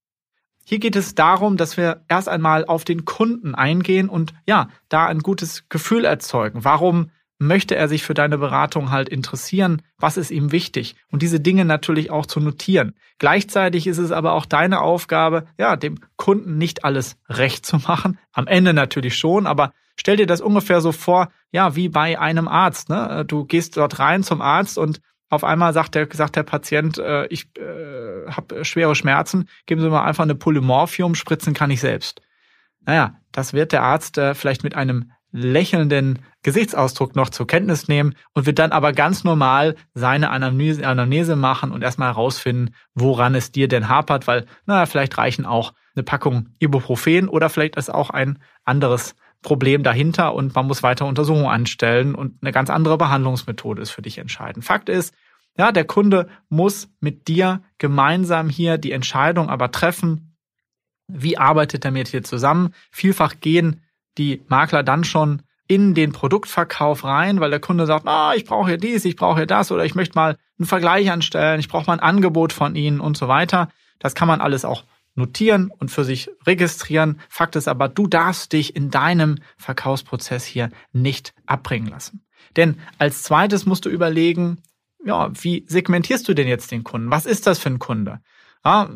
Hier 0.66 0.80
geht 0.80 0.98
es 0.98 1.16
darum, 1.16 1.56
dass 1.56 1.78
wir 1.78 2.04
erst 2.10 2.28
einmal 2.28 2.66
auf 2.66 2.84
den 2.84 3.06
Kunden 3.06 3.56
eingehen 3.56 4.10
und 4.10 4.34
ja, 4.46 4.68
da 4.90 5.06
ein 5.06 5.20
gutes 5.20 5.70
Gefühl 5.70 6.04
erzeugen. 6.04 6.66
Warum 6.66 7.10
möchte 7.38 7.76
er 7.76 7.88
sich 7.88 8.04
für 8.04 8.14
deine 8.14 8.38
Beratung 8.38 8.92
halt 8.92 9.10
interessieren? 9.10 9.82
Was 9.98 10.18
ist 10.18 10.32
ihm 10.32 10.52
wichtig? 10.52 10.96
Und 11.12 11.22
diese 11.22 11.40
Dinge 11.40 11.66
natürlich 11.66 12.12
auch 12.12 12.26
zu 12.26 12.40
notieren. 12.40 12.96
Gleichzeitig 13.20 13.88
ist 13.88 13.98
es 13.98 14.12
aber 14.12 14.34
auch 14.34 14.46
deine 14.46 14.82
Aufgabe, 14.82 15.46
ja, 15.58 15.76
dem 15.76 16.00
Kunden 16.16 16.58
nicht 16.58 16.84
alles 16.84 17.18
recht 17.30 17.66
zu 17.66 17.78
machen. 17.78 18.20
Am 18.32 18.48
Ende 18.48 18.74
natürlich 18.74 19.18
schon, 19.18 19.48
aber 19.48 19.72
stell 19.96 20.18
dir 20.18 20.28
das 20.28 20.42
ungefähr 20.42 20.82
so 20.82 20.92
vor, 20.92 21.30
ja, 21.52 21.76
wie 21.76 21.90
bei 21.90 22.20
einem 22.20 22.48
Arzt. 22.48 22.90
Ne? 22.90 23.26
Du 23.28 23.46
gehst 23.46 23.78
dort 23.78 24.00
rein 24.00 24.24
zum 24.24 24.42
Arzt 24.42 24.78
und 24.78 25.02
auf 25.30 25.44
einmal 25.44 25.74
sagt 25.74 25.96
der, 25.96 26.08
sagt 26.12 26.36
der 26.36 26.44
Patient, 26.44 26.98
äh, 26.98 27.26
ich 27.28 27.48
äh, 27.58 28.32
habe 28.32 28.64
schwere 28.64 28.96
Schmerzen, 28.96 29.50
geben 29.66 29.82
Sie 29.82 29.90
mir 29.90 30.04
einfach 30.04 30.24
eine 30.24 30.36
Pulle 30.36 30.62
Morphium, 30.62 31.16
spritzen 31.16 31.54
kann 31.54 31.72
ich 31.72 31.82
selbst. 31.82 32.22
Naja, 32.86 33.20
das 33.32 33.54
wird 33.54 33.72
der 33.72 33.84
Arzt 33.84 34.18
äh, 34.18 34.36
vielleicht 34.36 34.64
mit 34.64 34.76
einem 34.76 35.12
lächelnden 35.36 36.20
Gesichtsausdruck 36.44 37.16
noch 37.16 37.30
zur 37.30 37.46
Kenntnis 37.46 37.90
nehmen 37.90 38.16
und 38.34 38.46
wird 38.46 38.58
dann 38.58 38.72
aber 38.72 38.94
ganz 38.94 39.26
normal 39.26 39.76
seine 39.94 40.30
Anamnese, 40.30 40.88
Anamnese 40.88 41.36
machen 41.36 41.72
und 41.72 41.84
erstmal 41.84 42.10
herausfinden, 42.10 42.74
woran 42.94 43.36
es 43.36 43.52
dir 43.52 43.68
denn 43.68 43.90
hapert, 43.90 44.28
weil, 44.28 44.46
naja, 44.66 44.86
vielleicht 44.86 45.18
reichen 45.18 45.46
auch 45.46 45.74
eine 45.96 46.04
Packung 46.04 46.50
Ibuprofen 46.60 47.28
oder 47.28 47.50
vielleicht 47.50 47.76
ist 47.76 47.94
auch 47.94 48.10
ein 48.10 48.40
anderes 48.64 49.16
Problem 49.42 49.84
dahinter 49.84 50.34
und 50.34 50.56
man 50.56 50.68
muss 50.68 50.84
weiter 50.84 51.06
Untersuchungen 51.06 51.48
anstellen 51.48 52.16
und 52.16 52.42
eine 52.42 52.54
ganz 52.54 52.70
andere 52.70 52.98
Behandlungsmethode 52.98 53.82
ist 53.82 53.92
für 53.92 54.02
dich 54.02 54.18
entscheidend. 54.18 54.64
Fakt 54.64 54.88
ist, 54.88 55.14
ja, 55.58 55.72
der 55.72 55.86
Kunde 55.86 56.30
muss 56.48 56.90
mit 57.00 57.28
dir 57.28 57.62
gemeinsam 57.78 58.50
hier 58.50 58.78
die 58.78 58.92
Entscheidung 58.94 59.50
aber 59.50 59.72
treffen, 59.72 60.38
wie 61.08 61.38
arbeitet 61.38 61.86
er 61.86 61.92
mit 61.92 62.12
dir 62.12 62.24
zusammen. 62.24 62.74
Vielfach 62.92 63.36
gehen 63.40 63.82
die 64.18 64.44
Makler 64.48 64.84
dann 64.84 65.04
schon 65.04 65.42
in 65.68 65.94
den 65.96 66.12
Produktverkauf 66.12 67.04
rein, 67.04 67.40
weil 67.40 67.50
der 67.50 67.60
Kunde 67.60 67.86
sagt, 67.86 68.08
ah, 68.08 68.34
ich 68.36 68.46
brauche 68.46 68.70
hier 68.70 68.78
dies, 68.78 69.06
ich 69.06 69.16
brauche 69.16 69.38
hier 69.38 69.48
das 69.48 69.72
oder 69.72 69.84
ich 69.84 69.96
möchte 69.96 70.16
mal 70.16 70.38
einen 70.60 70.68
Vergleich 70.68 71.12
anstellen, 71.12 71.60
ich 71.60 71.68
brauche 71.68 71.88
mal 71.88 71.94
ein 71.94 72.00
Angebot 72.00 72.54
von 72.54 72.76
Ihnen 72.76 73.00
und 73.00 73.18
so 73.18 73.28
weiter. 73.28 73.70
Das 74.00 74.14
kann 74.14 74.28
man 74.28 74.42
alles 74.42 74.64
auch 74.64 74.84
notieren 75.16 75.72
und 75.72 75.90
für 75.90 76.04
sich 76.04 76.30
registrieren. 76.46 77.20
Fakt 77.30 77.56
ist 77.56 77.68
aber, 77.68 77.88
du 77.88 78.08
darfst 78.08 78.54
dich 78.54 78.76
in 78.76 78.92
deinem 78.92 79.38
Verkaufsprozess 79.58 80.46
hier 80.46 80.70
nicht 80.92 81.34
abbringen 81.46 81.88
lassen. 81.88 82.26
Denn 82.56 82.80
als 83.00 83.24
zweites 83.24 83.66
musst 83.66 83.86
du 83.86 83.90
überlegen, 83.90 84.62
ja, 85.04 85.32
wie 85.34 85.66
segmentierst 85.68 86.28
du 86.28 86.34
denn 86.34 86.48
jetzt 86.48 86.72
den 86.72 86.84
Kunden? 86.84 87.12
Was 87.12 87.26
ist 87.26 87.48
das 87.48 87.60
für 87.60 87.70
ein 87.70 87.80
Kunde? 87.80 88.20
Ja, 88.64 88.90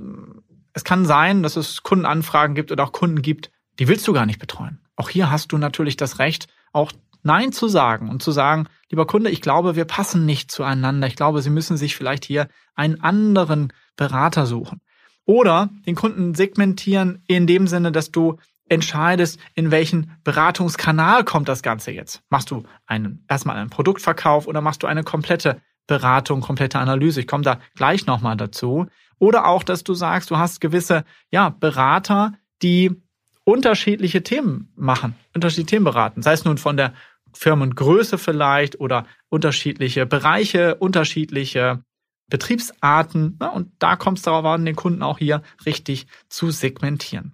es 0.73 0.83
kann 0.83 1.05
sein, 1.05 1.41
dass 1.43 1.55
es 1.55 1.83
Kundenanfragen 1.83 2.55
gibt 2.55 2.71
oder 2.71 2.83
auch 2.83 2.91
Kunden 2.91 3.21
gibt, 3.21 3.51
die 3.79 3.87
willst 3.87 4.07
du 4.07 4.13
gar 4.13 4.25
nicht 4.25 4.39
betreuen. 4.39 4.79
Auch 4.99 5.09
hier 5.09 5.31
hast 5.31 5.53
du 5.53 5.57
natürlich 5.57 5.95
das 5.95 6.19
Recht, 6.19 6.47
auch 6.73 6.91
Nein 7.23 7.53
zu 7.53 7.69
sagen 7.69 8.09
und 8.09 8.21
zu 8.21 8.31
sagen, 8.31 8.67
lieber 8.89 9.07
Kunde, 9.07 9.29
ich 9.29 9.39
glaube, 9.39 9.77
wir 9.77 9.85
passen 9.85 10.25
nicht 10.25 10.51
zueinander. 10.51 11.07
Ich 11.07 11.15
glaube, 11.15 11.41
Sie 11.41 11.49
müssen 11.49 11.77
sich 11.77 11.95
vielleicht 11.95 12.25
hier 12.25 12.49
einen 12.75 12.99
anderen 12.99 13.71
Berater 13.95 14.45
suchen. 14.45 14.81
Oder 15.23 15.69
den 15.85 15.95
Kunden 15.95 16.35
segmentieren 16.35 17.23
in 17.27 17.47
dem 17.47 17.65
Sinne, 17.67 17.93
dass 17.93 18.11
du 18.11 18.39
entscheidest, 18.67 19.39
in 19.55 19.71
welchen 19.71 20.17
Beratungskanal 20.25 21.23
kommt 21.23 21.47
das 21.47 21.63
Ganze 21.63 21.91
jetzt. 21.91 22.21
Machst 22.29 22.51
du 22.51 22.63
einen, 22.85 23.23
erstmal 23.29 23.55
einen 23.55 23.69
Produktverkauf 23.69 24.47
oder 24.47 24.59
machst 24.59 24.83
du 24.83 24.87
eine 24.87 25.05
komplette 25.05 25.61
Beratung, 25.87 26.41
komplette 26.41 26.77
Analyse? 26.77 27.21
Ich 27.21 27.27
komme 27.27 27.43
da 27.43 27.59
gleich 27.73 28.05
nochmal 28.05 28.35
dazu. 28.35 28.87
Oder 29.17 29.47
auch, 29.47 29.63
dass 29.63 29.85
du 29.85 29.93
sagst, 29.93 30.29
du 30.29 30.37
hast 30.37 30.59
gewisse, 30.59 31.05
ja, 31.31 31.49
Berater, 31.49 32.33
die 32.61 33.01
unterschiedliche 33.49 34.21
Themen 34.21 34.71
machen, 34.75 35.15
unterschiedliche 35.33 35.71
Themen 35.71 35.85
beraten. 35.85 36.21
Sei 36.21 36.33
es 36.33 36.45
nun 36.45 36.59
von 36.59 36.77
der 36.77 36.93
Firmengröße 37.33 38.17
vielleicht 38.17 38.79
oder 38.79 39.05
unterschiedliche 39.29 40.05
Bereiche, 40.05 40.75
unterschiedliche 40.75 41.83
Betriebsarten. 42.29 43.37
Ne? 43.39 43.51
Und 43.51 43.71
da 43.79 43.95
kommt 43.95 44.19
es 44.19 44.23
darauf 44.23 44.45
an, 44.45 44.65
den 44.65 44.75
Kunden 44.75 45.01
auch 45.01 45.17
hier 45.17 45.41
richtig 45.65 46.05
zu 46.29 46.51
segmentieren. 46.51 47.33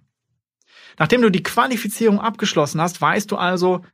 Nachdem 0.98 1.20
du 1.20 1.30
die 1.30 1.42
Qualifizierung 1.42 2.18
abgeschlossen 2.18 2.80
hast, 2.80 3.00
weißt 3.00 3.30
du 3.30 3.36
also, 3.36 3.84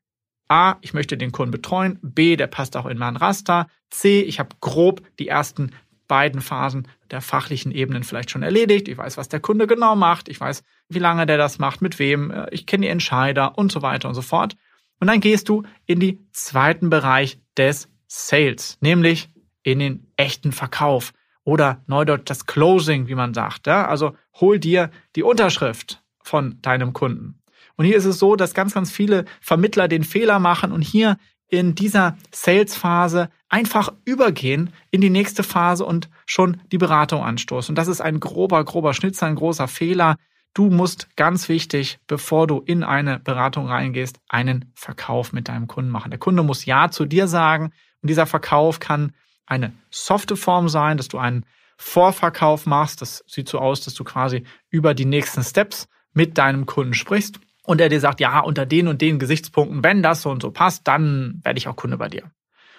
A, 0.46 0.76
ich 0.80 0.94
möchte 0.94 1.16
den 1.16 1.32
Kunden 1.32 1.50
betreuen, 1.50 1.98
B, 2.02 2.36
der 2.36 2.46
passt 2.46 2.76
auch 2.76 2.86
in 2.86 2.98
mein 2.98 3.16
Raster, 3.16 3.66
C, 3.90 4.20
ich 4.20 4.38
habe 4.38 4.54
grob 4.60 5.02
die 5.18 5.26
ersten 5.26 5.72
beiden 6.06 6.40
Phasen 6.40 6.88
der 7.10 7.20
fachlichen 7.20 7.72
Ebenen 7.72 8.04
vielleicht 8.04 8.30
schon 8.30 8.42
erledigt. 8.42 8.86
Ich 8.86 8.98
weiß, 8.98 9.16
was 9.16 9.28
der 9.28 9.40
Kunde 9.40 9.66
genau 9.66 9.96
macht, 9.96 10.28
ich 10.28 10.38
weiß, 10.38 10.62
wie 10.94 10.98
lange 10.98 11.26
der 11.26 11.38
das 11.38 11.58
macht, 11.58 11.82
mit 11.82 11.98
wem, 11.98 12.30
äh, 12.30 12.46
ich 12.50 12.66
kenne 12.66 12.86
die 12.86 12.90
Entscheider 12.90 13.58
und 13.58 13.72
so 13.72 13.82
weiter 13.82 14.08
und 14.08 14.14
so 14.14 14.22
fort. 14.22 14.56
Und 15.00 15.08
dann 15.08 15.20
gehst 15.20 15.48
du 15.48 15.64
in 15.86 16.00
den 16.00 16.28
zweiten 16.32 16.90
Bereich 16.90 17.38
des 17.56 17.88
Sales, 18.06 18.78
nämlich 18.80 19.28
in 19.62 19.78
den 19.78 20.06
echten 20.16 20.52
Verkauf 20.52 21.12
oder 21.44 21.82
neudeutsch 21.86 22.26
das 22.26 22.46
Closing, 22.46 23.08
wie 23.08 23.14
man 23.14 23.34
sagt. 23.34 23.66
Ja? 23.66 23.86
Also 23.86 24.16
hol 24.40 24.58
dir 24.58 24.90
die 25.16 25.22
Unterschrift 25.22 26.02
von 26.22 26.60
deinem 26.62 26.92
Kunden. 26.92 27.40
Und 27.76 27.84
hier 27.84 27.96
ist 27.96 28.04
es 28.04 28.18
so, 28.18 28.36
dass 28.36 28.54
ganz, 28.54 28.74
ganz 28.74 28.90
viele 28.90 29.24
Vermittler 29.40 29.88
den 29.88 30.04
Fehler 30.04 30.38
machen 30.38 30.72
und 30.72 30.82
hier 30.82 31.16
in 31.48 31.74
dieser 31.74 32.16
Sales-Phase 32.30 33.28
einfach 33.48 33.92
übergehen 34.04 34.72
in 34.90 35.00
die 35.02 35.10
nächste 35.10 35.42
Phase 35.42 35.84
und 35.84 36.08
schon 36.24 36.60
die 36.72 36.78
Beratung 36.78 37.22
anstoßen. 37.22 37.72
Und 37.72 37.76
das 37.76 37.88
ist 37.88 38.00
ein 38.00 38.20
grober, 38.20 38.64
grober 38.64 38.94
Schnitzer, 38.94 39.26
ein 39.26 39.34
großer 39.34 39.68
Fehler. 39.68 40.16
Du 40.54 40.68
musst 40.68 41.16
ganz 41.16 41.48
wichtig, 41.48 41.98
bevor 42.06 42.46
du 42.46 42.60
in 42.60 42.84
eine 42.84 43.18
Beratung 43.18 43.68
reingehst, 43.68 44.18
einen 44.28 44.70
Verkauf 44.74 45.32
mit 45.32 45.48
deinem 45.48 45.66
Kunden 45.66 45.90
machen. 45.90 46.10
Der 46.10 46.20
Kunde 46.20 46.42
muss 46.42 46.66
Ja 46.66 46.90
zu 46.90 47.06
dir 47.06 47.26
sagen 47.26 47.72
und 48.02 48.08
dieser 48.10 48.26
Verkauf 48.26 48.78
kann 48.78 49.14
eine 49.46 49.72
softe 49.90 50.36
Form 50.36 50.68
sein, 50.68 50.98
dass 50.98 51.08
du 51.08 51.18
einen 51.18 51.46
Vorverkauf 51.78 52.66
machst. 52.66 53.00
Das 53.00 53.24
sieht 53.26 53.48
so 53.48 53.58
aus, 53.58 53.80
dass 53.80 53.94
du 53.94 54.04
quasi 54.04 54.44
über 54.68 54.92
die 54.94 55.06
nächsten 55.06 55.42
Steps 55.42 55.88
mit 56.12 56.36
deinem 56.36 56.66
Kunden 56.66 56.94
sprichst 56.94 57.40
und 57.64 57.80
er 57.80 57.88
dir 57.88 58.00
sagt, 58.00 58.20
ja, 58.20 58.40
unter 58.40 58.66
den 58.66 58.88
und 58.88 59.00
den 59.00 59.18
Gesichtspunkten, 59.18 59.82
wenn 59.82 60.02
das 60.02 60.22
so 60.22 60.30
und 60.30 60.42
so 60.42 60.50
passt, 60.50 60.86
dann 60.86 61.40
werde 61.44 61.58
ich 61.58 61.68
auch 61.68 61.76
Kunde 61.76 61.96
bei 61.96 62.08
dir. 62.08 62.30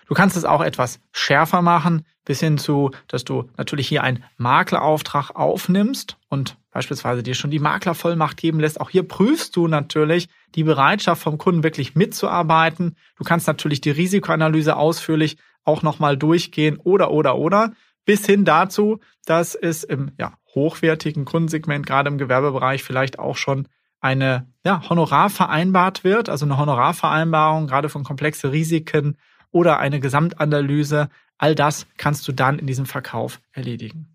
Du 0.07 0.13
kannst 0.13 0.37
es 0.37 0.45
auch 0.45 0.61
etwas 0.61 0.99
schärfer 1.11 1.61
machen, 1.61 2.05
bis 2.25 2.39
hin 2.39 2.57
zu, 2.57 2.91
dass 3.07 3.23
du 3.23 3.49
natürlich 3.57 3.87
hier 3.87 4.03
einen 4.03 4.23
Maklerauftrag 4.37 5.35
aufnimmst 5.35 6.17
und 6.29 6.57
beispielsweise 6.71 7.23
dir 7.23 7.35
schon 7.35 7.51
die 7.51 7.59
Maklervollmacht 7.59 8.37
geben 8.37 8.59
lässt. 8.59 8.81
Auch 8.81 8.89
hier 8.89 9.07
prüfst 9.07 9.55
du 9.55 9.67
natürlich 9.67 10.29
die 10.55 10.63
Bereitschaft 10.63 11.21
vom 11.21 11.37
Kunden 11.37 11.63
wirklich 11.63 11.95
mitzuarbeiten. 11.95 12.95
Du 13.17 13.23
kannst 13.23 13.47
natürlich 13.47 13.81
die 13.81 13.91
Risikoanalyse 13.91 14.75
ausführlich 14.75 15.37
auch 15.63 15.81
nochmal 15.81 16.17
durchgehen 16.17 16.77
oder, 16.77 17.11
oder, 17.11 17.37
oder, 17.37 17.73
bis 18.05 18.25
hin 18.25 18.43
dazu, 18.43 18.99
dass 19.25 19.55
es 19.55 19.83
im 19.83 20.11
ja, 20.17 20.33
hochwertigen 20.55 21.25
Kundensegment, 21.25 21.85
gerade 21.85 22.09
im 22.09 22.17
Gewerbebereich, 22.17 22.83
vielleicht 22.83 23.19
auch 23.19 23.37
schon 23.37 23.67
eine 24.01 24.47
ja, 24.65 24.89
Honorar 24.89 25.29
vereinbart 25.29 26.03
wird, 26.03 26.27
also 26.27 26.45
eine 26.45 26.57
Honorarvereinbarung, 26.57 27.67
gerade 27.67 27.87
von 27.87 28.03
komplexe 28.03 28.51
Risiken 28.51 29.17
oder 29.53 29.79
eine 29.79 30.01
Gesamtanalyse. 30.01 31.07
All 31.37 31.55
das 31.55 31.87
kannst 31.95 32.27
du 32.27 32.33
dann 32.33 32.59
in 32.59 32.67
diesem 32.67 32.85
Verkauf 32.85 33.39
erledigen. 33.53 34.09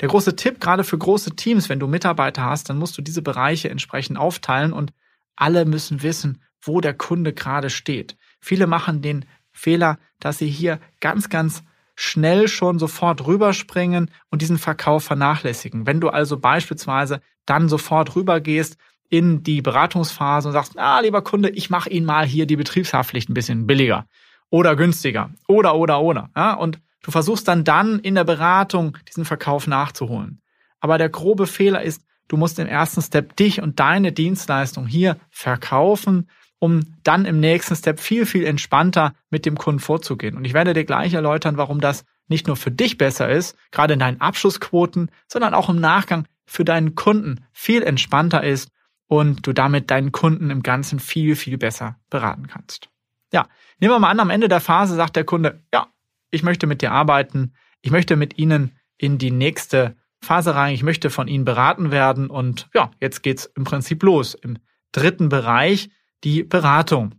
Der 0.00 0.08
große 0.08 0.36
Tipp, 0.36 0.60
gerade 0.60 0.84
für 0.84 0.98
große 0.98 1.36
Teams, 1.36 1.68
wenn 1.68 1.78
du 1.78 1.86
Mitarbeiter 1.86 2.42
hast, 2.42 2.68
dann 2.68 2.78
musst 2.78 2.98
du 2.98 3.02
diese 3.02 3.22
Bereiche 3.22 3.70
entsprechend 3.70 4.18
aufteilen 4.18 4.72
und 4.72 4.92
alle 5.36 5.64
müssen 5.64 6.02
wissen, 6.02 6.42
wo 6.60 6.80
der 6.80 6.94
Kunde 6.94 7.32
gerade 7.32 7.70
steht. 7.70 8.16
Viele 8.40 8.66
machen 8.66 9.02
den 9.02 9.24
Fehler, 9.52 9.98
dass 10.18 10.38
sie 10.38 10.48
hier 10.48 10.80
ganz, 11.00 11.28
ganz 11.28 11.62
schnell 11.94 12.48
schon 12.48 12.80
sofort 12.80 13.24
rüberspringen 13.24 14.10
und 14.30 14.42
diesen 14.42 14.58
Verkauf 14.58 15.04
vernachlässigen. 15.04 15.86
Wenn 15.86 16.00
du 16.00 16.08
also 16.08 16.38
beispielsweise 16.38 17.20
dann 17.46 17.68
sofort 17.68 18.16
rübergehst 18.16 18.76
in 19.10 19.44
die 19.44 19.62
Beratungsphase 19.62 20.48
und 20.48 20.54
sagst, 20.54 20.76
ah, 20.76 20.98
lieber 20.98 21.22
Kunde, 21.22 21.50
ich 21.50 21.70
mache 21.70 21.90
Ihnen 21.90 22.06
mal 22.06 22.26
hier 22.26 22.46
die 22.46 22.56
Betriebshaftpflicht 22.56 23.28
ein 23.28 23.34
bisschen 23.34 23.68
billiger 23.68 24.08
oder 24.54 24.76
günstiger 24.76 25.30
oder, 25.48 25.74
oder, 25.74 26.00
oder. 26.00 26.30
Ja, 26.36 26.54
und 26.54 26.78
du 27.02 27.10
versuchst 27.10 27.48
dann 27.48 27.64
dann 27.64 27.98
in 27.98 28.14
der 28.14 28.22
Beratung 28.22 28.96
diesen 29.08 29.24
Verkauf 29.24 29.66
nachzuholen. 29.66 30.42
Aber 30.78 30.96
der 30.96 31.08
grobe 31.08 31.48
Fehler 31.48 31.82
ist, 31.82 32.04
du 32.28 32.36
musst 32.36 32.60
im 32.60 32.68
ersten 32.68 33.02
Step 33.02 33.34
dich 33.34 33.60
und 33.60 33.80
deine 33.80 34.12
Dienstleistung 34.12 34.86
hier 34.86 35.16
verkaufen 35.30 36.28
um 36.60 36.80
dann 37.02 37.26
im 37.26 37.40
nächsten 37.40 37.76
Step 37.76 38.00
viel, 38.00 38.24
viel 38.24 38.46
entspannter 38.46 39.12
mit 39.28 39.44
dem 39.44 39.58
Kunden 39.58 39.80
vorzugehen. 39.80 40.34
Und 40.34 40.46
ich 40.46 40.54
werde 40.54 40.72
dir 40.72 40.84
gleich 40.84 41.12
erläutern, 41.12 41.58
warum 41.58 41.78
das 41.78 42.06
nicht 42.28 42.46
nur 42.46 42.56
für 42.56 42.70
dich 42.70 42.96
besser 42.96 43.28
ist, 43.28 43.54
gerade 43.70 43.92
in 43.92 43.98
deinen 43.98 44.22
Abschlussquoten, 44.22 45.10
sondern 45.26 45.52
auch 45.52 45.68
im 45.68 45.78
Nachgang 45.78 46.26
für 46.46 46.64
deinen 46.64 46.94
Kunden 46.94 47.44
viel 47.52 47.82
entspannter 47.82 48.42
ist 48.42 48.70
und 49.08 49.46
du 49.46 49.52
damit 49.52 49.90
deinen 49.90 50.10
Kunden 50.10 50.48
im 50.48 50.62
Ganzen 50.62 51.00
viel, 51.00 51.36
viel 51.36 51.58
besser 51.58 51.98
beraten 52.08 52.46
kannst. 52.46 52.88
Ja, 53.34 53.48
nehmen 53.80 53.92
wir 53.92 53.98
mal 53.98 54.10
an, 54.10 54.20
am 54.20 54.30
Ende 54.30 54.46
der 54.46 54.60
Phase 54.60 54.94
sagt 54.94 55.16
der 55.16 55.24
Kunde, 55.24 55.60
ja, 55.74 55.88
ich 56.30 56.44
möchte 56.44 56.68
mit 56.68 56.82
dir 56.82 56.92
arbeiten, 56.92 57.52
ich 57.82 57.90
möchte 57.90 58.14
mit 58.14 58.38
Ihnen 58.38 58.78
in 58.96 59.18
die 59.18 59.32
nächste 59.32 59.96
Phase 60.20 60.54
rein, 60.54 60.72
ich 60.72 60.84
möchte 60.84 61.10
von 61.10 61.26
Ihnen 61.26 61.44
beraten 61.44 61.90
werden 61.90 62.30
und 62.30 62.68
ja, 62.74 62.92
jetzt 63.00 63.24
geht's 63.24 63.46
im 63.56 63.64
Prinzip 63.64 64.04
los. 64.04 64.34
Im 64.34 64.58
dritten 64.92 65.30
Bereich 65.30 65.90
die 66.22 66.44
Beratung. 66.44 67.16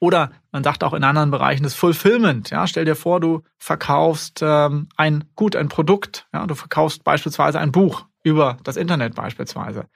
Oder 0.00 0.32
man 0.50 0.64
sagt 0.64 0.82
auch 0.82 0.92
in 0.92 1.04
anderen 1.04 1.30
Bereichen 1.30 1.62
das 1.62 1.74
Fulfillment. 1.74 2.50
Ja, 2.50 2.66
stell 2.66 2.84
dir 2.84 2.96
vor, 2.96 3.20
du 3.20 3.44
verkaufst 3.58 4.40
ähm, 4.42 4.88
ein 4.96 5.22
Gut, 5.36 5.54
ein 5.54 5.68
Produkt. 5.68 6.26
Ja, 6.32 6.48
du 6.48 6.56
verkaufst 6.56 7.04
beispielsweise 7.04 7.60
ein 7.60 7.70
Buch 7.70 8.06
über 8.24 8.56
das 8.64 8.76
Internet 8.76 9.14
beispielsweise. 9.14 9.86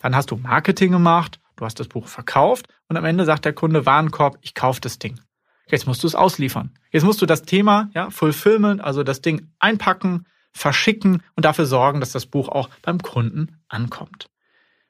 Dann 0.00 0.14
hast 0.14 0.30
du 0.30 0.36
Marketing 0.36 0.92
gemacht, 0.92 1.40
du 1.56 1.64
hast 1.64 1.80
das 1.80 1.88
Buch 1.88 2.06
verkauft 2.06 2.66
und 2.88 2.96
am 2.96 3.04
Ende 3.04 3.24
sagt 3.24 3.44
der 3.44 3.52
Kunde 3.52 3.86
Warenkorb, 3.86 4.38
ich 4.42 4.54
kaufe 4.54 4.80
das 4.80 4.98
Ding. 4.98 5.18
Jetzt 5.68 5.86
musst 5.86 6.02
du 6.02 6.06
es 6.06 6.14
ausliefern. 6.14 6.70
Jetzt 6.92 7.04
musst 7.04 7.20
du 7.20 7.26
das 7.26 7.42
Thema, 7.42 7.90
ja, 7.92 8.10
Fulfillment, 8.10 8.80
also 8.82 9.02
das 9.02 9.20
Ding 9.20 9.48
einpacken, 9.58 10.26
verschicken 10.52 11.22
und 11.34 11.44
dafür 11.44 11.66
sorgen, 11.66 12.00
dass 12.00 12.12
das 12.12 12.26
Buch 12.26 12.48
auch 12.48 12.70
beim 12.82 13.00
Kunden 13.00 13.58
ankommt. 13.68 14.30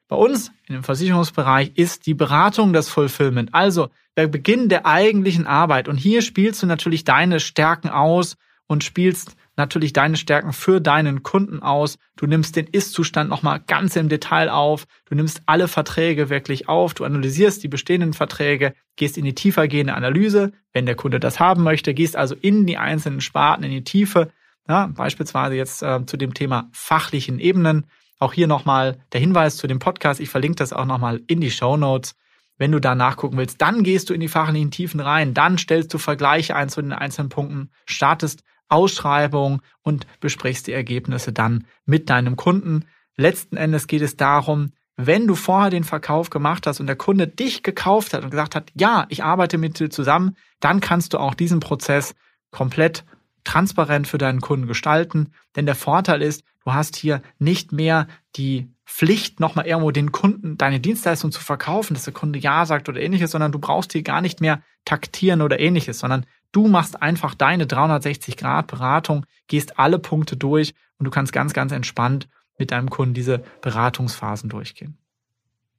Bei 0.07 0.15
uns 0.15 0.51
in 0.67 0.75
dem 0.75 0.83
Versicherungsbereich 0.83 1.71
ist 1.75 2.05
die 2.05 2.13
Beratung 2.13 2.71
das 2.71 2.87
Fulfillment, 2.87 3.53
also 3.53 3.89
der 4.15 4.27
Beginn 4.27 4.69
der 4.69 4.85
eigentlichen 4.85 5.45
Arbeit. 5.45 5.89
Und 5.89 5.97
hier 5.97 6.21
spielst 6.21 6.63
du 6.63 6.67
natürlich 6.67 7.03
deine 7.03 7.39
Stärken 7.39 7.89
aus 7.89 8.37
und 8.67 8.83
spielst 8.83 9.35
natürlich 9.57 9.93
deine 9.93 10.17
Stärken 10.17 10.53
für 10.53 10.79
deinen 10.79 11.23
Kunden 11.23 11.61
aus. 11.61 11.97
Du 12.15 12.27
nimmst 12.27 12.55
den 12.55 12.67
Ist-Zustand 12.67 13.29
nochmal 13.29 13.61
ganz 13.65 13.95
im 13.95 14.09
Detail 14.09 14.49
auf. 14.49 14.85
Du 15.05 15.15
nimmst 15.15 15.41
alle 15.45 15.67
Verträge 15.67 16.29
wirklich 16.29 16.69
auf. 16.69 16.93
Du 16.93 17.03
analysierst 17.03 17.63
die 17.63 17.67
bestehenden 17.67 18.13
Verträge, 18.13 18.73
gehst 18.95 19.17
in 19.17 19.25
die 19.25 19.35
tiefergehende 19.35 19.95
Analyse, 19.95 20.53
wenn 20.73 20.85
der 20.85 20.95
Kunde 20.95 21.19
das 21.19 21.39
haben 21.39 21.63
möchte, 21.63 21.93
gehst 21.93 22.15
also 22.15 22.35
in 22.35 22.65
die 22.65 22.77
einzelnen 22.77 23.21
Sparten, 23.21 23.63
in 23.63 23.71
die 23.71 23.83
Tiefe. 23.83 24.31
Ja, 24.69 24.87
beispielsweise 24.87 25.55
jetzt 25.55 25.81
äh, 25.81 26.05
zu 26.05 26.17
dem 26.17 26.33
Thema 26.33 26.69
fachlichen 26.71 27.39
Ebenen. 27.39 27.87
Auch 28.19 28.33
hier 28.33 28.47
nochmal 28.47 28.99
der 29.13 29.21
Hinweis 29.21 29.57
zu 29.57 29.67
dem 29.67 29.79
Podcast. 29.79 30.19
Ich 30.19 30.29
verlinke 30.29 30.57
das 30.57 30.73
auch 30.73 30.85
nochmal 30.85 31.21
in 31.27 31.41
die 31.41 31.51
Show 31.51 31.77
Notes. 31.77 32.15
Wenn 32.57 32.71
du 32.71 32.81
da 32.81 32.95
nachgucken 32.95 33.37
willst, 33.37 33.61
dann 33.61 33.83
gehst 33.83 34.09
du 34.09 34.13
in 34.13 34.19
die 34.19 34.27
fachlichen 34.27 34.71
Tiefen 34.71 34.99
rein, 34.99 35.35
dann 35.35 35.59
stellst 35.59 35.93
du 35.93 35.99
Vergleiche 35.99 36.55
ein 36.55 36.69
zu 36.69 36.81
den 36.81 36.91
einzelnen 36.91 37.29
Punkten, 37.29 37.69
startest 37.85 38.43
Ausschreibung 38.69 39.61
und 39.81 40.05
besprichst 40.19 40.67
die 40.67 40.73
Ergebnisse 40.73 41.33
dann 41.33 41.65
mit 41.85 42.09
deinem 42.09 42.35
Kunden. 42.35 42.85
Letzten 43.15 43.57
Endes 43.57 43.87
geht 43.87 44.01
es 44.01 44.17
darum, 44.17 44.71
wenn 44.97 45.27
du 45.27 45.35
vorher 45.35 45.69
den 45.69 45.83
Verkauf 45.83 46.29
gemacht 46.29 46.65
hast 46.65 46.79
und 46.79 46.87
der 46.87 46.95
Kunde 46.95 47.27
dich 47.27 47.61
gekauft 47.61 48.13
hat 48.13 48.23
und 48.23 48.31
gesagt 48.31 48.55
hat, 48.55 48.71
ja, 48.73 49.05
ich 49.09 49.23
arbeite 49.23 49.57
mit 49.57 49.79
dir 49.79 49.89
zusammen, 49.89 50.35
dann 50.59 50.79
kannst 50.81 51.13
du 51.13 51.19
auch 51.19 51.35
diesen 51.35 51.59
Prozess 51.59 52.15
komplett 52.49 53.05
transparent 53.43 54.07
für 54.07 54.17
deinen 54.17 54.41
Kunden 54.41 54.67
gestalten. 54.67 55.31
Denn 55.55 55.65
der 55.65 55.75
Vorteil 55.75 56.21
ist, 56.21 56.43
du 56.65 56.73
hast 56.73 56.95
hier 56.95 57.21
nicht 57.37 57.71
mehr 57.71 58.07
die 58.35 58.73
Pflicht, 58.85 59.39
nochmal 59.39 59.67
irgendwo 59.67 59.91
den 59.91 60.11
Kunden 60.11 60.57
deine 60.57 60.79
Dienstleistung 60.79 61.31
zu 61.31 61.41
verkaufen, 61.41 61.93
dass 61.93 62.05
der 62.05 62.13
Kunde 62.13 62.39
Ja 62.39 62.65
sagt 62.65 62.89
oder 62.89 63.01
ähnliches, 63.01 63.31
sondern 63.31 63.51
du 63.51 63.59
brauchst 63.59 63.91
hier 63.91 64.01
gar 64.01 64.21
nicht 64.21 64.41
mehr 64.41 64.61
taktieren 64.85 65.41
oder 65.41 65.59
ähnliches, 65.59 65.99
sondern 65.99 66.25
du 66.51 66.67
machst 66.67 67.01
einfach 67.01 67.35
deine 67.35 67.67
360 67.67 68.37
Grad 68.37 68.67
Beratung, 68.67 69.25
gehst 69.47 69.79
alle 69.79 69.99
Punkte 69.99 70.37
durch 70.37 70.73
und 70.97 71.05
du 71.05 71.11
kannst 71.11 71.33
ganz, 71.33 71.53
ganz 71.53 71.71
entspannt 71.71 72.27
mit 72.57 72.71
deinem 72.71 72.89
Kunden 72.89 73.13
diese 73.13 73.43
Beratungsphasen 73.61 74.49
durchgehen. 74.49 74.97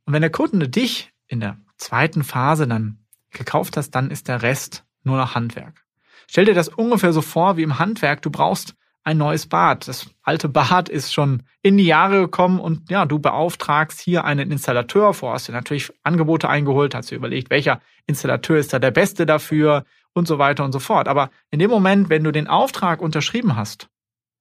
Und 0.05 0.13
wenn 0.13 0.23
der 0.23 0.31
Kunde 0.31 0.69
dich 0.69 1.13
in 1.27 1.41
der 1.41 1.59
zweiten 1.77 2.25
Phase 2.25 2.67
dann 2.67 2.99
gekauft 3.31 3.77
hast, 3.77 3.91
dann 3.91 4.11
ist 4.11 4.29
der 4.29 4.43
Rest 4.43 4.85
nur 5.03 5.17
noch 5.17 5.35
Handwerk. 5.35 5.85
Stell 6.27 6.45
dir 6.45 6.55
das 6.55 6.69
ungefähr 6.69 7.13
so 7.13 7.23
vor 7.23 7.57
wie 7.57 7.63
im 7.63 7.79
Handwerk. 7.79 8.23
Du 8.23 8.31
brauchst 8.31 8.75
ein 9.05 9.19
neues 9.19 9.47
Bad. 9.47 9.89
Das 9.89 10.11
alte 10.23 10.49
Bad 10.49 10.89
ist 10.91 11.13
schon 11.13 11.43
in 11.63 11.77
die 11.79 11.87
Jahre 11.87 12.21
gekommen 12.21 12.61
und 12.61 12.91
ja, 12.91 13.07
du 13.07 13.19
beauftragst 13.19 14.01
hier 14.01 14.25
einen 14.25 14.51
Installateur 14.51 15.15
vor, 15.15 15.33
hast 15.33 15.49
dir 15.49 15.53
natürlich 15.53 15.91
Angebote 16.03 16.49
eingeholt, 16.49 16.95
hast 16.95 17.11
dir 17.11 17.17
überlegt, 17.17 17.51
welcher 17.51 17.81
Installateur 18.07 18.59
ist 18.59 18.73
da 18.73 18.79
der 18.79 18.91
beste 18.91 19.27
dafür 19.27 19.85
und 20.19 20.29
so 20.29 20.39
weiter 20.39 20.65
und 20.65 20.73
so 20.73 20.79
fort. 20.79 21.09
Aber 21.09 21.31
in 21.51 21.59
dem 21.59 21.71
Moment, 21.71 22.09
wenn 22.11 22.25
du 22.25 22.33
den 22.33 22.49
Auftrag 22.49 23.01
unterschrieben 23.01 23.57
hast, 23.57 23.89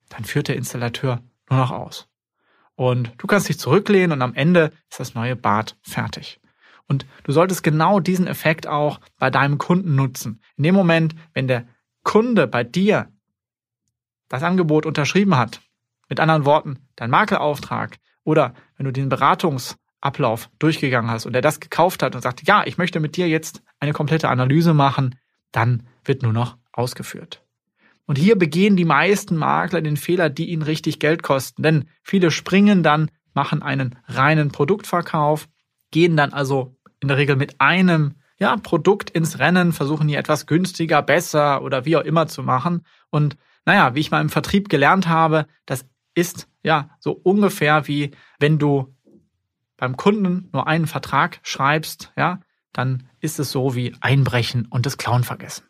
dann 0.09 0.25
führt 0.25 0.47
der 0.47 0.55
Installateur 0.55 1.21
nur 1.49 1.59
noch 1.59 1.71
aus. 1.71 2.07
Und 2.75 3.11
du 3.17 3.27
kannst 3.27 3.49
dich 3.49 3.59
zurücklehnen 3.59 4.11
und 4.11 4.21
am 4.21 4.35
Ende 4.35 4.71
ist 4.89 4.99
das 4.99 5.15
neue 5.15 5.35
Bad 5.35 5.77
fertig. 5.81 6.39
Und 6.87 7.05
du 7.23 7.31
solltest 7.31 7.63
genau 7.63 7.99
diesen 7.99 8.27
Effekt 8.27 8.67
auch 8.67 8.99
bei 9.17 9.29
deinem 9.29 9.57
Kunden 9.57 9.95
nutzen. 9.95 10.41
In 10.55 10.63
dem 10.63 10.75
Moment, 10.75 11.15
wenn 11.33 11.47
der 11.47 11.67
Kunde 12.03 12.47
bei 12.47 12.63
dir 12.63 13.11
das 14.29 14.43
Angebot 14.43 14.85
unterschrieben 14.85 15.35
hat, 15.35 15.61
mit 16.09 16.19
anderen 16.19 16.45
Worten, 16.45 16.79
dein 16.95 17.09
Makelauftrag 17.09 17.97
oder 18.23 18.53
wenn 18.77 18.85
du 18.85 18.93
den 18.93 19.09
Beratungsablauf 19.09 20.49
durchgegangen 20.59 21.09
hast 21.09 21.25
und 21.25 21.35
er 21.35 21.41
das 21.41 21.59
gekauft 21.59 22.03
hat 22.03 22.15
und 22.15 22.21
sagt, 22.21 22.47
ja, 22.47 22.63
ich 22.65 22.77
möchte 22.77 22.99
mit 22.99 23.17
dir 23.17 23.27
jetzt 23.27 23.61
eine 23.79 23.93
komplette 23.93 24.29
Analyse 24.29 24.73
machen, 24.73 25.15
dann 25.51 25.83
wird 26.03 26.23
nur 26.23 26.33
noch 26.33 26.57
ausgeführt. 26.71 27.43
Und 28.05 28.17
hier 28.17 28.37
begehen 28.37 28.77
die 28.77 28.85
meisten 28.85 29.35
Makler 29.35 29.81
den 29.81 29.97
Fehler, 29.97 30.29
die 30.29 30.49
ihnen 30.49 30.61
richtig 30.61 30.99
Geld 30.99 31.23
kosten. 31.23 31.61
Denn 31.61 31.89
viele 32.03 32.31
springen 32.31 32.81
dann, 32.81 33.11
machen 33.33 33.61
einen 33.61 33.95
reinen 34.05 34.49
Produktverkauf, 34.49 35.49
gehen 35.91 36.15
dann 36.15 36.33
also 36.33 36.77
in 37.01 37.09
der 37.09 37.17
Regel 37.17 37.35
mit 37.35 37.59
einem 37.59 38.15
ja, 38.39 38.55
Produkt 38.55 39.09
ins 39.09 39.39
Rennen, 39.39 39.73
versuchen 39.73 40.07
hier 40.07 40.19
etwas 40.19 40.45
günstiger, 40.45 41.01
besser 41.01 41.61
oder 41.61 41.85
wie 41.85 41.97
auch 41.97 42.03
immer 42.03 42.27
zu 42.27 42.43
machen. 42.43 42.85
Und 43.09 43.35
naja, 43.65 43.93
wie 43.95 43.99
ich 43.99 44.11
mal 44.11 44.21
im 44.21 44.29
Vertrieb 44.29 44.69
gelernt 44.69 45.07
habe, 45.07 45.47
das 45.65 45.85
ist 46.13 46.47
ja 46.63 46.89
so 46.99 47.11
ungefähr 47.11 47.87
wie 47.87 48.11
wenn 48.39 48.57
du 48.57 48.95
beim 49.75 49.97
Kunden 49.97 50.49
nur 50.53 50.67
einen 50.67 50.87
Vertrag 50.87 51.39
schreibst, 51.43 52.11
ja, 52.17 52.39
dann 52.73 53.09
ist 53.19 53.39
es 53.39 53.51
so 53.51 53.75
wie 53.75 53.95
einbrechen 54.01 54.67
und 54.69 54.85
das 54.85 54.97
Klauen 54.97 55.23
vergessen. 55.23 55.63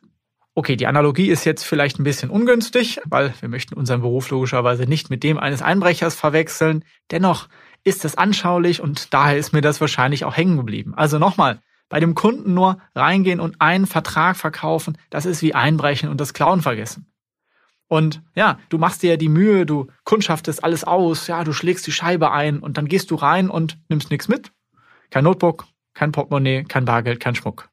Okay, 0.56 0.76
die 0.76 0.88
Analogie 0.88 1.28
ist 1.28 1.46
jetzt 1.46 1.64
vielleicht 1.64 2.00
ein 2.00 2.04
bisschen 2.04 2.32
ungünstig, 2.32 3.00
weil 3.06 3.34
wir 3.42 3.48
möchten 3.48 3.76
unseren 3.76 4.02
Beruf 4.02 4.30
logischerweise 4.32 4.86
nicht 4.86 5.12
mit 5.12 5.24
dem 5.24 5.38
eines 5.38 5.62
Einbrechers 5.62 6.16
verwechseln. 6.16 6.84
Dennoch 7.12 7.48
ist 7.84 8.06
es 8.06 8.18
anschaulich 8.18 8.82
und 8.82 9.14
daher 9.14 9.38
ist 9.38 9.54
mir 9.54 9.62
das 9.62 9.80
wahrscheinlich 9.82 10.26
auch 10.26 10.36
hängen 10.36 10.58
geblieben. 10.58 10.96
Also 10.96 11.20
nochmal, 11.20 11.62
bei 11.90 12.00
dem 12.00 12.16
Kunden 12.16 12.54
nur 12.54 12.80
reingehen 12.96 13.40
und 13.40 13.62
einen 13.62 13.86
Vertrag 13.86 14.36
verkaufen, 14.36 14.98
das 15.10 15.26
ist 15.26 15.42
wie 15.42 15.54
einbrechen 15.54 16.10
und 16.10 16.20
das 16.20 16.34
Klauen 16.34 16.62
vergessen. 16.62 17.06
Und 17.88 18.22
ja, 18.36 18.60
du 18.70 18.78
machst 18.78 19.04
dir 19.04 19.12
ja 19.12 19.18
die 19.18 19.30
Mühe, 19.30 19.66
du 19.66 19.88
kundschaftest 20.04 20.64
alles 20.64 20.84
aus, 20.84 21.28
ja, 21.28 21.44
du 21.44 21.54
schlägst 21.54 21.88
die 21.88 21.94
Scheibe 21.94 22.32
ein 22.32 22.60
und 22.60 22.78
dann 22.78 22.88
gehst 22.88 23.12
du 23.12 23.16
rein 23.16 23.50
und 23.50 23.78
nimmst 23.88 24.12
nichts 24.12 24.28
mit. 24.28 24.52
Kein 25.10 25.24
Notebook, 25.24 25.66
kein 25.98 26.12
Portemonnaie, 26.12 26.64
kein 26.64 26.86
Bargeld, 26.86 27.20
kein 27.20 27.34
Schmuck. 27.34 27.70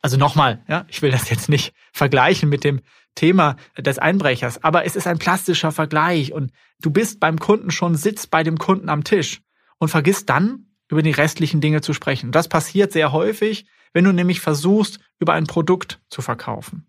Also 0.00 0.16
nochmal, 0.16 0.62
ja, 0.68 0.86
ich 0.88 1.02
will 1.02 1.10
das 1.10 1.28
jetzt 1.28 1.50
nicht 1.50 1.74
vergleichen 1.92 2.48
mit 2.48 2.64
dem 2.64 2.80
Thema 3.14 3.56
des 3.76 3.98
Einbrechers, 3.98 4.64
aber 4.64 4.86
es 4.86 4.96
ist 4.96 5.06
ein 5.06 5.18
plastischer 5.18 5.70
Vergleich 5.70 6.32
und 6.32 6.50
du 6.80 6.90
bist 6.90 7.20
beim 7.20 7.38
Kunden 7.38 7.70
schon, 7.70 7.94
sitzt 7.94 8.30
bei 8.30 8.42
dem 8.42 8.56
Kunden 8.58 8.88
am 8.88 9.04
Tisch 9.04 9.42
und 9.78 9.88
vergisst 9.88 10.30
dann 10.30 10.66
über 10.88 11.02
die 11.02 11.10
restlichen 11.10 11.60
Dinge 11.60 11.82
zu 11.82 11.92
sprechen. 11.92 12.32
Das 12.32 12.48
passiert 12.48 12.92
sehr 12.92 13.12
häufig, 13.12 13.66
wenn 13.92 14.04
du 14.04 14.12
nämlich 14.12 14.40
versuchst, 14.40 14.98
über 15.18 15.34
ein 15.34 15.46
Produkt 15.46 16.00
zu 16.08 16.22
verkaufen. 16.22 16.86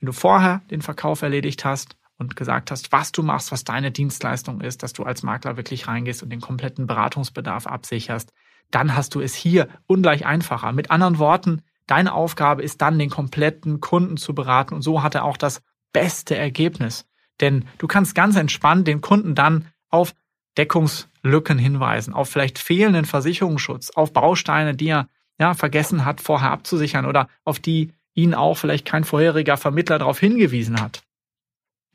Wenn 0.00 0.06
du 0.06 0.12
vorher 0.12 0.60
den 0.70 0.82
Verkauf 0.82 1.22
erledigt 1.22 1.64
hast 1.64 1.96
und 2.18 2.36
gesagt 2.36 2.70
hast, 2.70 2.92
was 2.92 3.10
du 3.10 3.22
machst, 3.22 3.52
was 3.52 3.64
deine 3.64 3.90
Dienstleistung 3.90 4.60
ist, 4.60 4.82
dass 4.82 4.92
du 4.92 5.04
als 5.04 5.22
Makler 5.22 5.56
wirklich 5.56 5.88
reingehst 5.88 6.22
und 6.22 6.28
den 6.28 6.42
kompletten 6.42 6.86
Beratungsbedarf 6.86 7.66
absicherst, 7.66 8.34
dann 8.70 8.96
hast 8.96 9.14
du 9.14 9.20
es 9.20 9.34
hier 9.34 9.68
ungleich 9.86 10.26
einfacher. 10.26 10.72
Mit 10.72 10.90
anderen 10.90 11.18
Worten, 11.18 11.62
deine 11.86 12.12
Aufgabe 12.12 12.62
ist 12.62 12.82
dann, 12.82 12.98
den 12.98 13.10
kompletten 13.10 13.80
Kunden 13.80 14.16
zu 14.16 14.34
beraten 14.34 14.74
und 14.74 14.82
so 14.82 15.02
hat 15.02 15.14
er 15.14 15.24
auch 15.24 15.36
das 15.36 15.62
beste 15.92 16.36
Ergebnis. 16.36 17.06
Denn 17.40 17.66
du 17.78 17.86
kannst 17.86 18.14
ganz 18.14 18.36
entspannt 18.36 18.86
den 18.86 19.00
Kunden 19.00 19.34
dann 19.34 19.66
auf 19.90 20.14
Deckungslücken 20.56 21.58
hinweisen, 21.58 22.14
auf 22.14 22.28
vielleicht 22.28 22.58
fehlenden 22.58 23.04
Versicherungsschutz, 23.04 23.90
auf 23.90 24.12
Bausteine, 24.12 24.74
die 24.74 24.88
er 24.88 25.08
ja, 25.38 25.54
vergessen 25.54 26.04
hat, 26.04 26.20
vorher 26.20 26.50
abzusichern 26.50 27.06
oder 27.06 27.28
auf 27.44 27.58
die 27.58 27.92
ihn 28.14 28.34
auch 28.34 28.54
vielleicht 28.54 28.86
kein 28.86 29.04
vorheriger 29.04 29.56
Vermittler 29.56 29.98
darauf 29.98 30.20
hingewiesen 30.20 30.80
hat. 30.80 31.02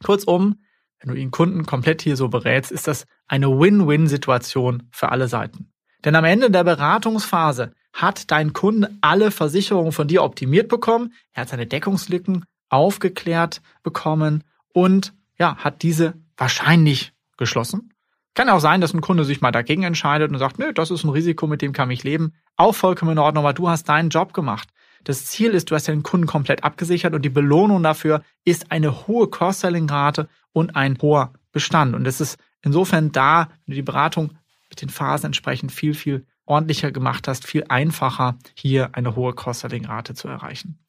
Kurzum, 0.04 0.60
wenn 1.00 1.14
du 1.14 1.20
ihn 1.20 1.32
Kunden 1.32 1.66
komplett 1.66 2.02
hier 2.02 2.18
so 2.18 2.28
berätst, 2.28 2.72
ist 2.72 2.88
das 2.88 3.06
eine 3.28 3.48
Win-Win-Situation 3.48 4.90
für 4.92 5.10
alle 5.10 5.30
Seiten. 5.30 5.72
Denn 6.06 6.16
am 6.16 6.26
Ende 6.26 6.50
der 6.50 6.64
Beratungsphase 6.64 7.74
hat 7.94 8.32
dein 8.32 8.54
Kunde 8.54 8.92
alle 9.02 9.32
Versicherungen 9.32 9.92
von 9.92 10.08
dir 10.08 10.24
optimiert 10.24 10.70
bekommen, 10.70 11.14
er 11.34 11.42
hat 11.42 11.50
seine 11.50 11.68
Deckungslücken 11.68 12.46
aufgeklärt 12.70 13.62
bekommen 13.84 14.44
und 14.74 15.14
ja, 15.38 15.58
hat 15.58 15.82
diese 15.82 16.14
wahrscheinlich 16.38 17.14
geschlossen 17.38 17.94
kann 18.40 18.48
auch 18.48 18.62
sein, 18.62 18.80
dass 18.80 18.94
ein 18.94 19.02
Kunde 19.02 19.26
sich 19.26 19.42
mal 19.42 19.52
dagegen 19.52 19.84
entscheidet 19.84 20.32
und 20.32 20.38
sagt, 20.38 20.60
nö, 20.60 20.72
das 20.72 20.92
ist 20.92 21.04
ein 21.04 21.10
Risiko, 21.10 21.46
mit 21.46 21.62
dem 21.62 21.74
kann 21.74 21.92
ich 21.92 22.06
leben. 22.06 22.32
Auch 22.56 22.74
vollkommen 22.74 23.12
in 23.12 23.18
Ordnung, 23.18 23.44
aber 23.44 23.52
du 23.52 23.68
hast 23.68 23.90
deinen 23.90 24.08
Job 24.08 24.34
gemacht. 24.34 24.70
Das 25.04 25.26
Ziel 25.26 25.52
ist, 25.52 25.70
du 25.70 25.76
hast 25.76 25.90
den 25.90 26.04
Kunden 26.04 26.26
komplett 26.26 26.64
abgesichert 26.64 27.14
und 27.14 27.24
die 27.24 27.30
Belohnung 27.30 27.84
dafür 27.84 28.22
ist 28.46 28.72
eine 28.72 29.08
hohe 29.08 29.30
Cross-Selling-Rate 29.30 30.30
und 30.54 30.78
ein 30.78 30.98
hoher 31.02 31.34
Bestand. 31.52 31.96
Und 31.96 32.08
es 32.08 32.22
ist 32.22 32.38
insofern 32.62 33.12
da, 33.12 33.50
wenn 33.66 33.74
du 33.74 33.76
die 33.76 33.82
Beratung 33.82 34.32
mit 34.70 34.82
den 34.82 34.90
Phasen 34.90 35.28
entsprechend 35.28 35.72
viel, 35.72 35.94
viel 35.94 36.26
ordentlicher 36.46 36.92
gemacht 36.92 37.28
hast, 37.28 37.46
viel 37.46 37.66
einfacher, 37.70 38.38
hier 38.56 38.90
eine 38.94 39.16
hohe 39.16 39.34
Cross-Selling-Rate 39.34 40.16
zu 40.16 40.28
erreichen. 40.28 40.80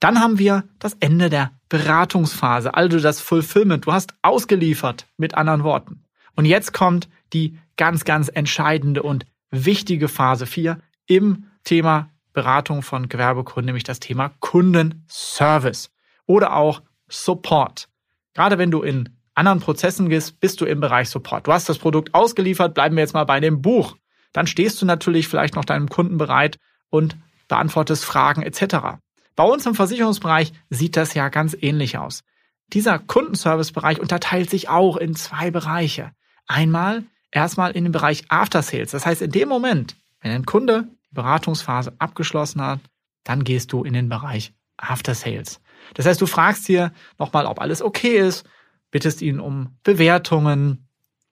Dann 0.00 0.20
haben 0.20 0.38
wir 0.38 0.64
das 0.78 0.94
Ende 1.00 1.28
der 1.28 1.52
Beratungsphase, 1.68 2.74
also 2.74 3.00
das 3.00 3.20
Fulfillment. 3.20 3.86
Du 3.86 3.92
hast 3.92 4.14
ausgeliefert, 4.22 5.06
mit 5.16 5.34
anderen 5.34 5.64
Worten. 5.64 6.04
Und 6.36 6.44
jetzt 6.44 6.72
kommt 6.72 7.08
die 7.32 7.58
ganz, 7.76 8.04
ganz 8.04 8.28
entscheidende 8.28 9.02
und 9.02 9.26
wichtige 9.50 10.08
Phase 10.08 10.46
4 10.46 10.78
im 11.06 11.46
Thema 11.64 12.10
Beratung 12.32 12.82
von 12.82 13.08
Gewerbekunden, 13.08 13.66
nämlich 13.66 13.84
das 13.84 13.98
Thema 14.00 14.30
Kundenservice 14.40 15.90
oder 16.26 16.54
auch 16.54 16.82
Support. 17.08 17.88
Gerade 18.34 18.58
wenn 18.58 18.70
du 18.70 18.82
in 18.82 19.17
anderen 19.38 19.60
Prozessen 19.60 20.08
gehst, 20.08 20.40
bist 20.40 20.60
du 20.60 20.66
im 20.66 20.80
Bereich 20.80 21.08
Support. 21.08 21.46
Du 21.46 21.52
hast 21.52 21.68
das 21.68 21.78
Produkt 21.78 22.14
ausgeliefert, 22.14 22.74
bleiben 22.74 22.96
wir 22.96 23.02
jetzt 23.02 23.14
mal 23.14 23.24
bei 23.24 23.40
dem 23.40 23.62
Buch. 23.62 23.96
Dann 24.32 24.46
stehst 24.46 24.82
du 24.82 24.86
natürlich 24.86 25.28
vielleicht 25.28 25.54
noch 25.56 25.64
deinem 25.64 25.88
Kunden 25.88 26.18
bereit 26.18 26.58
und 26.90 27.16
beantwortest 27.48 28.04
Fragen 28.04 28.42
etc. 28.42 28.98
Bei 29.36 29.44
uns 29.44 29.64
im 29.66 29.74
Versicherungsbereich 29.74 30.52
sieht 30.68 30.96
das 30.96 31.14
ja 31.14 31.28
ganz 31.28 31.56
ähnlich 31.58 31.96
aus. 31.96 32.24
Dieser 32.72 32.98
Kundenservice-Bereich 32.98 34.00
unterteilt 34.00 34.50
sich 34.50 34.68
auch 34.68 34.96
in 34.96 35.14
zwei 35.14 35.50
Bereiche. 35.50 36.10
Einmal 36.46 37.04
erstmal 37.30 37.70
in 37.70 37.84
den 37.84 37.92
Bereich 37.92 38.24
After 38.28 38.62
Sales. 38.62 38.90
Das 38.90 39.06
heißt, 39.06 39.22
in 39.22 39.30
dem 39.30 39.48
Moment, 39.48 39.96
wenn 40.20 40.32
ein 40.32 40.44
Kunde 40.44 40.88
die 41.10 41.14
Beratungsphase 41.14 41.94
abgeschlossen 41.98 42.60
hat, 42.60 42.80
dann 43.24 43.44
gehst 43.44 43.72
du 43.72 43.84
in 43.84 43.94
den 43.94 44.08
Bereich 44.08 44.52
After 44.76 45.14
Sales. 45.14 45.60
Das 45.94 46.04
heißt, 46.04 46.20
du 46.20 46.26
fragst 46.26 46.66
hier 46.66 46.92
nochmal, 47.18 47.46
ob 47.46 47.60
alles 47.60 47.80
okay 47.82 48.18
ist, 48.18 48.44
bittest 48.90 49.22
ihn 49.22 49.40
um 49.40 49.76
Bewertungen, 49.82 50.88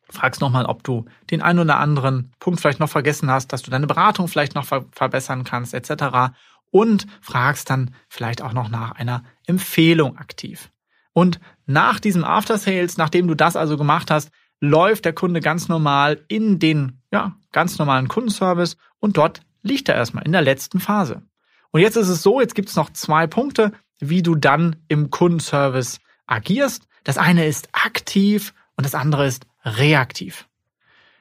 fragst 0.08 0.40
nochmal, 0.40 0.66
ob 0.66 0.84
du 0.84 1.06
den 1.30 1.42
einen 1.42 1.60
oder 1.60 1.78
anderen 1.78 2.32
Punkt 2.38 2.60
vielleicht 2.60 2.80
noch 2.80 2.88
vergessen 2.88 3.30
hast, 3.30 3.52
dass 3.52 3.62
du 3.62 3.70
deine 3.70 3.86
Beratung 3.86 4.28
vielleicht 4.28 4.54
noch 4.54 4.64
ver 4.64 4.84
verbessern 4.92 5.44
kannst, 5.44 5.74
etc. 5.74 6.34
Und 6.70 7.06
fragst 7.20 7.70
dann 7.70 7.94
vielleicht 8.08 8.42
auch 8.42 8.52
noch 8.52 8.68
nach 8.68 8.92
einer 8.92 9.24
Empfehlung 9.46 10.16
aktiv. 10.16 10.70
Und 11.12 11.40
nach 11.64 11.98
diesem 11.98 12.24
After 12.24 12.58
Sales, 12.58 12.98
nachdem 12.98 13.26
du 13.26 13.34
das 13.34 13.56
also 13.56 13.76
gemacht 13.76 14.10
hast, 14.10 14.30
läuft 14.60 15.04
der 15.04 15.12
Kunde 15.12 15.40
ganz 15.40 15.68
normal 15.68 16.22
in 16.28 16.58
den 16.58 17.00
ja, 17.10 17.36
ganz 17.52 17.78
normalen 17.78 18.08
Kundenservice 18.08 18.76
und 19.00 19.16
dort 19.16 19.40
liegt 19.62 19.88
er 19.88 19.94
erstmal 19.94 20.24
in 20.24 20.32
der 20.32 20.42
letzten 20.42 20.80
Phase. 20.80 21.22
Und 21.70 21.80
jetzt 21.80 21.96
ist 21.96 22.08
es 22.08 22.22
so, 22.22 22.40
jetzt 22.40 22.54
gibt 22.54 22.68
es 22.68 22.76
noch 22.76 22.90
zwei 22.90 23.26
Punkte, 23.26 23.72
wie 23.98 24.22
du 24.22 24.34
dann 24.34 24.76
im 24.88 25.10
Kundenservice 25.10 25.98
agierst. 26.26 26.85
Das 27.06 27.18
eine 27.18 27.46
ist 27.46 27.68
aktiv 27.72 28.52
und 28.76 28.84
das 28.84 28.94
andere 28.94 29.26
ist 29.26 29.46
reaktiv. 29.64 30.48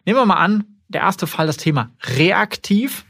Nehmen 0.05 0.19
wir 0.19 0.25
mal 0.25 0.35
an, 0.35 0.63
der 0.87 1.01
erste 1.01 1.27
Fall 1.27 1.47
das 1.47 1.57
Thema 1.57 1.91
reaktiv. 2.17 3.05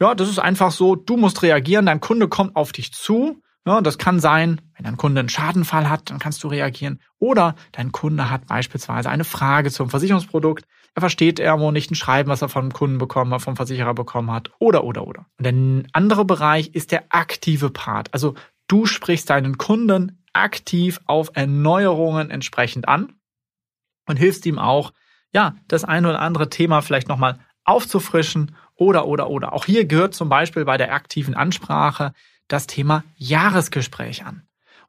Ja, 0.00 0.14
das 0.14 0.28
ist 0.28 0.38
einfach 0.38 0.70
so, 0.70 0.96
du 0.96 1.16
musst 1.16 1.42
reagieren, 1.42 1.86
dein 1.86 2.00
Kunde 2.00 2.28
kommt 2.28 2.56
auf 2.56 2.72
dich 2.72 2.92
zu 2.92 3.42
ja, 3.68 3.82
das 3.82 3.98
kann 3.98 4.18
sein, 4.18 4.62
wenn 4.76 4.84
dein 4.84 4.96
Kunde 4.96 5.20
einen 5.20 5.28
Schadenfall 5.28 5.90
hat, 5.90 6.08
dann 6.08 6.18
kannst 6.18 6.42
du 6.42 6.48
reagieren. 6.48 7.02
Oder 7.18 7.54
dein 7.72 7.92
Kunde 7.92 8.30
hat 8.30 8.46
beispielsweise 8.46 9.10
eine 9.10 9.24
Frage 9.24 9.70
zum 9.70 9.90
Versicherungsprodukt. 9.90 10.64
Er 10.94 11.00
versteht 11.00 11.38
irgendwo 11.38 11.70
nicht 11.70 11.90
ein 11.90 11.94
Schreiben, 11.94 12.30
was 12.30 12.40
er 12.40 12.48
vom 12.48 12.72
Kunden 12.72 12.96
bekommen 12.96 13.34
hat, 13.34 13.42
vom 13.42 13.56
Versicherer 13.56 13.92
bekommen 13.92 14.30
hat. 14.30 14.50
Oder, 14.58 14.84
oder, 14.84 15.06
oder. 15.06 15.26
Und 15.36 15.44
der 15.44 15.92
andere 15.92 16.24
Bereich 16.24 16.68
ist 16.68 16.92
der 16.92 17.04
aktive 17.10 17.68
Part. 17.68 18.14
Also 18.14 18.36
du 18.68 18.86
sprichst 18.86 19.28
deinen 19.28 19.58
Kunden 19.58 20.17
aktiv 20.38 21.00
auf 21.06 21.30
Erneuerungen 21.34 22.30
entsprechend 22.30 22.88
an 22.88 23.14
und 24.06 24.16
hilfst 24.16 24.46
ihm 24.46 24.58
auch, 24.58 24.92
ja, 25.32 25.56
das 25.68 25.84
eine 25.84 26.08
oder 26.08 26.20
andere 26.20 26.48
Thema 26.48 26.80
vielleicht 26.80 27.08
nochmal 27.08 27.38
aufzufrischen 27.64 28.56
oder, 28.74 29.06
oder, 29.06 29.28
oder. 29.28 29.52
Auch 29.52 29.66
hier 29.66 29.84
gehört 29.84 30.14
zum 30.14 30.28
Beispiel 30.28 30.64
bei 30.64 30.76
der 30.76 30.92
aktiven 30.94 31.34
Ansprache 31.34 32.12
das 32.48 32.66
Thema 32.66 33.04
Jahresgespräch 33.16 34.24
an. 34.24 34.42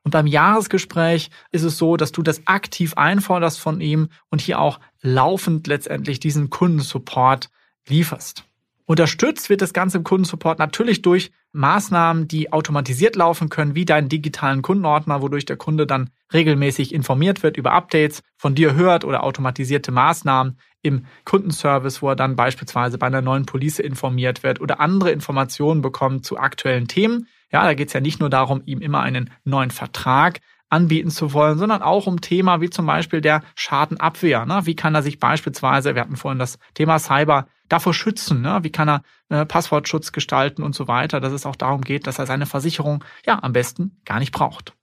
Und 0.04 0.12
beim 0.12 0.28
Jahresgespräch 0.28 1.30
ist 1.52 1.64
es 1.64 1.78
so, 1.78 1.98
dass 1.98 2.14
du 2.14 2.22
das 2.22 2.48
aktiv 2.48 2.94
einforderst 2.96 3.60
von 3.60 3.82
ihm 3.82 4.10
und 4.30 4.40
hier 4.40 4.60
auch 4.60 4.80
laufend 5.02 5.68
letztendlich 5.68 6.22
diesen 6.22 6.50
Kundensupport 6.50 7.50
lieferst. 7.88 8.46
Unterstützt 8.90 9.52
wird 9.52 9.62
das 9.62 9.74
Ganze 9.74 10.00
im 10.00 10.04
Kundensupport 10.04 10.58
natürlich 10.58 11.04
durch 11.04 11.30
Maßnahmen, 11.52 12.28
die 12.28 12.52
automatisiert 12.52 13.16
laufen 13.16 13.50
können, 13.50 13.76
wie 13.76 13.86
deinen 13.86 14.10
digitalen 14.10 14.64
Kundenordner, 14.64 15.22
wodurch 15.22 15.46
der 15.46 15.58
Kunde 15.58 15.86
dann 15.86 16.10
regelmäßig 16.34 16.92
informiert 16.92 17.44
wird 17.44 17.56
über 17.56 17.72
Updates, 17.74 18.24
von 18.36 18.56
dir 18.56 18.74
hört 18.74 19.06
oder 19.06 19.24
automatisierte 19.24 19.92
Maßnahmen 19.92 20.58
im 20.82 21.06
Kundenservice, 21.24 22.02
wo 22.02 22.10
er 22.10 22.16
dann 22.16 22.36
beispielsweise 22.36 22.98
bei 22.98 23.06
einer 23.06 23.22
neuen 23.22 23.46
Police 23.46 23.78
informiert 23.78 24.42
wird 24.42 24.60
oder 24.60 24.80
andere 24.80 25.12
Informationen 25.12 25.84
bekommt 25.84 26.26
zu 26.26 26.40
aktuellen 26.40 26.88
Themen. 26.88 27.28
Ja, 27.52 27.66
da 27.66 27.76
geht 27.76 27.90
es 27.90 27.94
ja 27.94 28.00
nicht 28.00 28.20
nur 28.20 28.32
darum, 28.32 28.64
ihm 28.66 28.82
immer 28.82 29.02
einen 29.02 29.30
neuen 29.44 29.70
Vertrag 29.70 30.40
anbieten 30.68 31.12
zu 31.12 31.34
wollen, 31.34 31.60
sondern 31.60 31.84
auch 31.84 32.08
um 32.08 32.22
Thema 32.22 32.60
wie 32.60 32.72
zum 32.72 32.88
Beispiel 32.88 33.22
der 33.22 33.44
Schadenabwehr. 33.54 34.48
Ne? 34.48 34.62
Wie 34.64 34.76
kann 34.76 34.96
er 34.96 35.04
sich 35.04 35.20
beispielsweise, 35.20 35.94
wir 35.94 36.02
hatten 36.02 36.16
vorhin 36.16 36.40
das 36.40 36.58
Thema 36.74 36.98
Cyber, 36.98 37.48
davor 37.70 37.94
schützen? 37.94 38.42
Ne? 38.42 38.60
Wie 38.64 38.72
kann 38.72 38.90
er 38.90 39.04
äh, 39.30 39.46
Passwortschutz 39.46 40.12
gestalten 40.12 40.64
und 40.64 40.76
so 40.76 40.88
weiter, 40.88 41.20
dass 41.20 41.34
es 41.34 41.46
auch 41.46 41.56
darum 41.56 41.82
geht, 41.82 42.08
dass 42.08 42.20
er 42.20 42.26
seine 42.26 42.46
Versicherung 42.46 43.04
ja 43.26 43.42
am 43.42 43.54
besten 43.54 44.02
gar 44.06 44.20
nicht 44.20 44.32
braucht. 44.32 44.74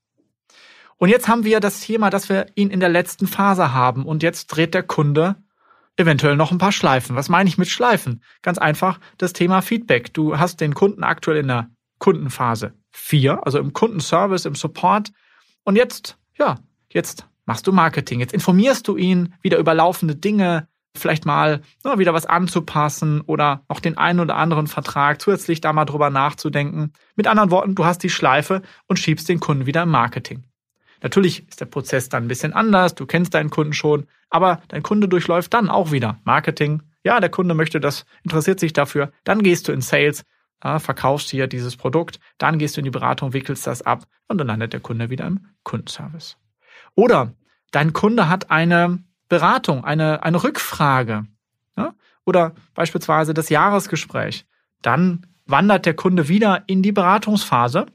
Und 0.98 1.10
jetzt 1.10 1.28
haben 1.28 1.44
wir 1.44 1.60
das 1.60 1.80
Thema, 1.80 2.08
dass 2.08 2.28
wir 2.28 2.46
ihn 2.54 2.70
in 2.70 2.80
der 2.80 2.88
letzten 2.88 3.26
Phase 3.26 3.74
haben 3.74 4.06
und 4.06 4.22
jetzt 4.22 4.46
dreht 4.46 4.72
der 4.72 4.82
Kunde 4.82 5.36
eventuell 5.96 6.36
noch 6.36 6.52
ein 6.52 6.58
paar 6.58 6.72
Schleifen. 6.72 7.16
Was 7.16 7.28
meine 7.28 7.48
ich 7.48 7.58
mit 7.58 7.68
Schleifen? 7.68 8.22
Ganz 8.42 8.58
einfach 8.58 9.00
das 9.18 9.32
Thema 9.32 9.60
Feedback. 9.62 10.14
Du 10.14 10.38
hast 10.38 10.60
den 10.60 10.74
Kunden 10.74 11.04
aktuell 11.04 11.38
in 11.38 11.48
der 11.48 11.70
Kundenphase 11.98 12.74
4, 12.92 13.44
also 13.44 13.58
im 13.58 13.72
Kundenservice, 13.72 14.46
im 14.46 14.54
Support. 14.54 15.12
Und 15.64 15.76
jetzt, 15.76 16.18
ja, 16.38 16.56
jetzt 16.92 17.26
machst 17.46 17.66
du 17.66 17.72
Marketing. 17.72 18.20
Jetzt 18.20 18.34
informierst 18.34 18.86
du 18.88 18.96
ihn 18.96 19.34
wieder 19.42 19.58
über 19.58 19.74
laufende 19.74 20.16
Dinge, 20.16 20.68
vielleicht 20.98 21.26
mal 21.26 21.62
ja, 21.84 21.98
wieder 21.98 22.14
was 22.14 22.26
anzupassen 22.26 23.20
oder 23.22 23.64
noch 23.68 23.80
den 23.80 23.98
einen 23.98 24.20
oder 24.20 24.36
anderen 24.36 24.66
Vertrag 24.66 25.20
zusätzlich 25.20 25.60
da 25.60 25.72
mal 25.72 25.84
drüber 25.84 26.10
nachzudenken. 26.10 26.92
Mit 27.14 27.26
anderen 27.26 27.50
Worten, 27.50 27.74
du 27.74 27.84
hast 27.84 28.02
die 28.02 28.10
Schleife 28.10 28.62
und 28.86 28.98
schiebst 28.98 29.28
den 29.28 29.40
Kunden 29.40 29.66
wieder 29.66 29.82
im 29.82 29.90
Marketing. 29.90 30.44
Natürlich 31.02 31.48
ist 31.48 31.60
der 31.60 31.66
Prozess 31.66 32.08
dann 32.08 32.24
ein 32.24 32.28
bisschen 32.28 32.52
anders, 32.52 32.94
du 32.94 33.06
kennst 33.06 33.34
deinen 33.34 33.50
Kunden 33.50 33.72
schon, 33.72 34.06
aber 34.30 34.62
dein 34.68 34.82
Kunde 34.82 35.08
durchläuft 35.08 35.52
dann 35.54 35.68
auch 35.68 35.92
wieder 35.92 36.20
Marketing. 36.24 36.82
Ja, 37.04 37.20
der 37.20 37.30
Kunde 37.30 37.54
möchte 37.54 37.80
das, 37.80 38.06
interessiert 38.24 38.58
sich 38.58 38.72
dafür, 38.72 39.12
dann 39.24 39.42
gehst 39.42 39.68
du 39.68 39.72
in 39.72 39.80
Sales 39.80 40.24
äh, 40.62 40.78
verkaufst 40.78 41.30
hier 41.30 41.46
dieses 41.46 41.76
Produkt, 41.76 42.18
dann 42.38 42.58
gehst 42.58 42.76
du 42.76 42.80
in 42.80 42.86
die 42.86 42.90
Beratung, 42.90 43.32
wickelst 43.32 43.66
das 43.66 43.82
ab 43.82 44.06
und 44.28 44.38
dann 44.38 44.46
landet 44.46 44.72
der 44.72 44.80
Kunde 44.80 45.10
wieder 45.10 45.26
im 45.26 45.46
Kundenservice. 45.62 46.38
Oder 46.94 47.32
dein 47.70 47.92
Kunde 47.92 48.28
hat 48.28 48.50
eine 48.50 48.98
Beratung, 49.28 49.84
eine, 49.84 50.22
eine 50.22 50.42
Rückfrage 50.42 51.26
ja? 51.76 51.94
oder 52.24 52.54
beispielsweise 52.74 53.34
das 53.34 53.48
Jahresgespräch. 53.48 54.46
Dann 54.82 55.26
wandert 55.46 55.86
der 55.86 55.94
Kunde 55.94 56.28
wieder 56.28 56.64
in 56.66 56.82
die 56.82 56.92
Beratungsphase 56.92 57.86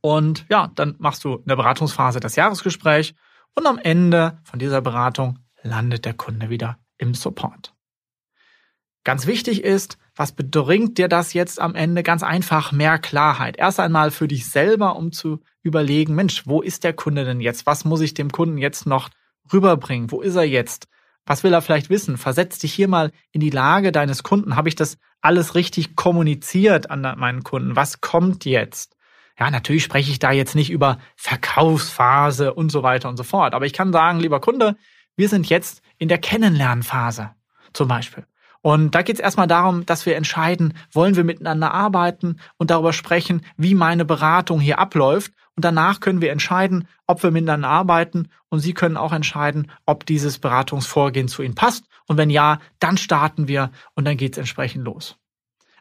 und 0.00 0.44
ja, 0.50 0.70
dann 0.74 0.96
machst 0.98 1.24
du 1.24 1.36
in 1.36 1.46
der 1.46 1.56
Beratungsphase 1.56 2.20
das 2.20 2.36
Jahresgespräch 2.36 3.14
und 3.54 3.66
am 3.66 3.78
Ende 3.78 4.38
von 4.42 4.58
dieser 4.58 4.80
Beratung 4.80 5.38
landet 5.62 6.04
der 6.04 6.14
Kunde 6.14 6.50
wieder 6.50 6.78
im 6.98 7.14
Support. 7.14 7.74
Ganz 9.04 9.26
wichtig 9.26 9.64
ist, 9.64 9.98
was 10.14 10.32
bedringt 10.32 10.98
dir 10.98 11.08
das 11.08 11.32
jetzt 11.32 11.60
am 11.60 11.74
Ende? 11.74 12.02
Ganz 12.02 12.22
einfach 12.22 12.70
mehr 12.70 12.98
Klarheit. 12.98 13.56
Erst 13.56 13.80
einmal 13.80 14.10
für 14.10 14.28
dich 14.28 14.48
selber, 14.48 14.96
um 14.96 15.10
zu 15.10 15.40
überlegen, 15.62 16.14
Mensch, 16.14 16.46
wo 16.46 16.60
ist 16.60 16.84
der 16.84 16.92
Kunde 16.92 17.24
denn 17.24 17.40
jetzt? 17.40 17.66
Was 17.66 17.84
muss 17.84 18.00
ich 18.00 18.14
dem 18.14 18.30
Kunden 18.30 18.58
jetzt 18.58 18.86
noch 18.86 19.08
rüberbringen? 19.52 20.10
Wo 20.10 20.20
ist 20.20 20.36
er 20.36 20.44
jetzt? 20.44 20.88
Was 21.24 21.44
will 21.44 21.52
er 21.52 21.62
vielleicht 21.62 21.88
wissen? 21.88 22.16
Versetz 22.16 22.58
dich 22.58 22.72
hier 22.72 22.88
mal 22.88 23.12
in 23.30 23.40
die 23.40 23.50
Lage 23.50 23.92
deines 23.92 24.22
Kunden. 24.22 24.56
Habe 24.56 24.68
ich 24.68 24.74
das 24.74 24.98
alles 25.20 25.54
richtig 25.54 25.94
kommuniziert 25.94 26.90
an 26.90 27.02
meinen 27.18 27.44
Kunden? 27.44 27.76
Was 27.76 28.00
kommt 28.00 28.44
jetzt? 28.44 28.96
Ja, 29.38 29.50
natürlich 29.50 29.84
spreche 29.84 30.10
ich 30.10 30.18
da 30.18 30.32
jetzt 30.32 30.54
nicht 30.54 30.70
über 30.70 30.98
Verkaufsphase 31.16 32.52
und 32.54 32.70
so 32.70 32.82
weiter 32.82 33.08
und 33.08 33.16
so 33.16 33.22
fort. 33.22 33.54
Aber 33.54 33.66
ich 33.66 33.72
kann 33.72 33.92
sagen, 33.92 34.20
lieber 34.20 34.40
Kunde, 34.40 34.76
wir 35.16 35.28
sind 35.28 35.48
jetzt 35.48 35.82
in 35.98 36.08
der 36.08 36.18
Kennenlernphase 36.18 37.30
zum 37.72 37.88
Beispiel. 37.88 38.26
Und 38.60 38.94
da 38.94 39.02
geht 39.02 39.16
es 39.16 39.20
erstmal 39.20 39.48
darum, 39.48 39.84
dass 39.86 40.06
wir 40.06 40.16
entscheiden, 40.16 40.74
wollen 40.92 41.16
wir 41.16 41.24
miteinander 41.24 41.74
arbeiten 41.74 42.38
und 42.58 42.70
darüber 42.70 42.92
sprechen, 42.92 43.42
wie 43.56 43.74
meine 43.74 44.04
Beratung 44.04 44.60
hier 44.60 44.78
abläuft. 44.78 45.32
Und 45.56 45.64
danach 45.64 46.00
können 46.00 46.20
wir 46.20 46.32
entscheiden, 46.32 46.88
ob 47.06 47.22
wir 47.22 47.30
miteinander 47.30 47.68
arbeiten. 47.68 48.28
Und 48.48 48.60
Sie 48.60 48.72
können 48.72 48.96
auch 48.96 49.12
entscheiden, 49.12 49.70
ob 49.86 50.06
dieses 50.06 50.38
Beratungsvorgehen 50.38 51.28
zu 51.28 51.42
Ihnen 51.42 51.54
passt. 51.54 51.84
Und 52.06 52.16
wenn 52.16 52.30
ja, 52.30 52.60
dann 52.78 52.96
starten 52.96 53.48
wir 53.48 53.70
und 53.94 54.04
dann 54.06 54.16
geht 54.16 54.32
es 54.32 54.38
entsprechend 54.38 54.84
los. 54.84 55.16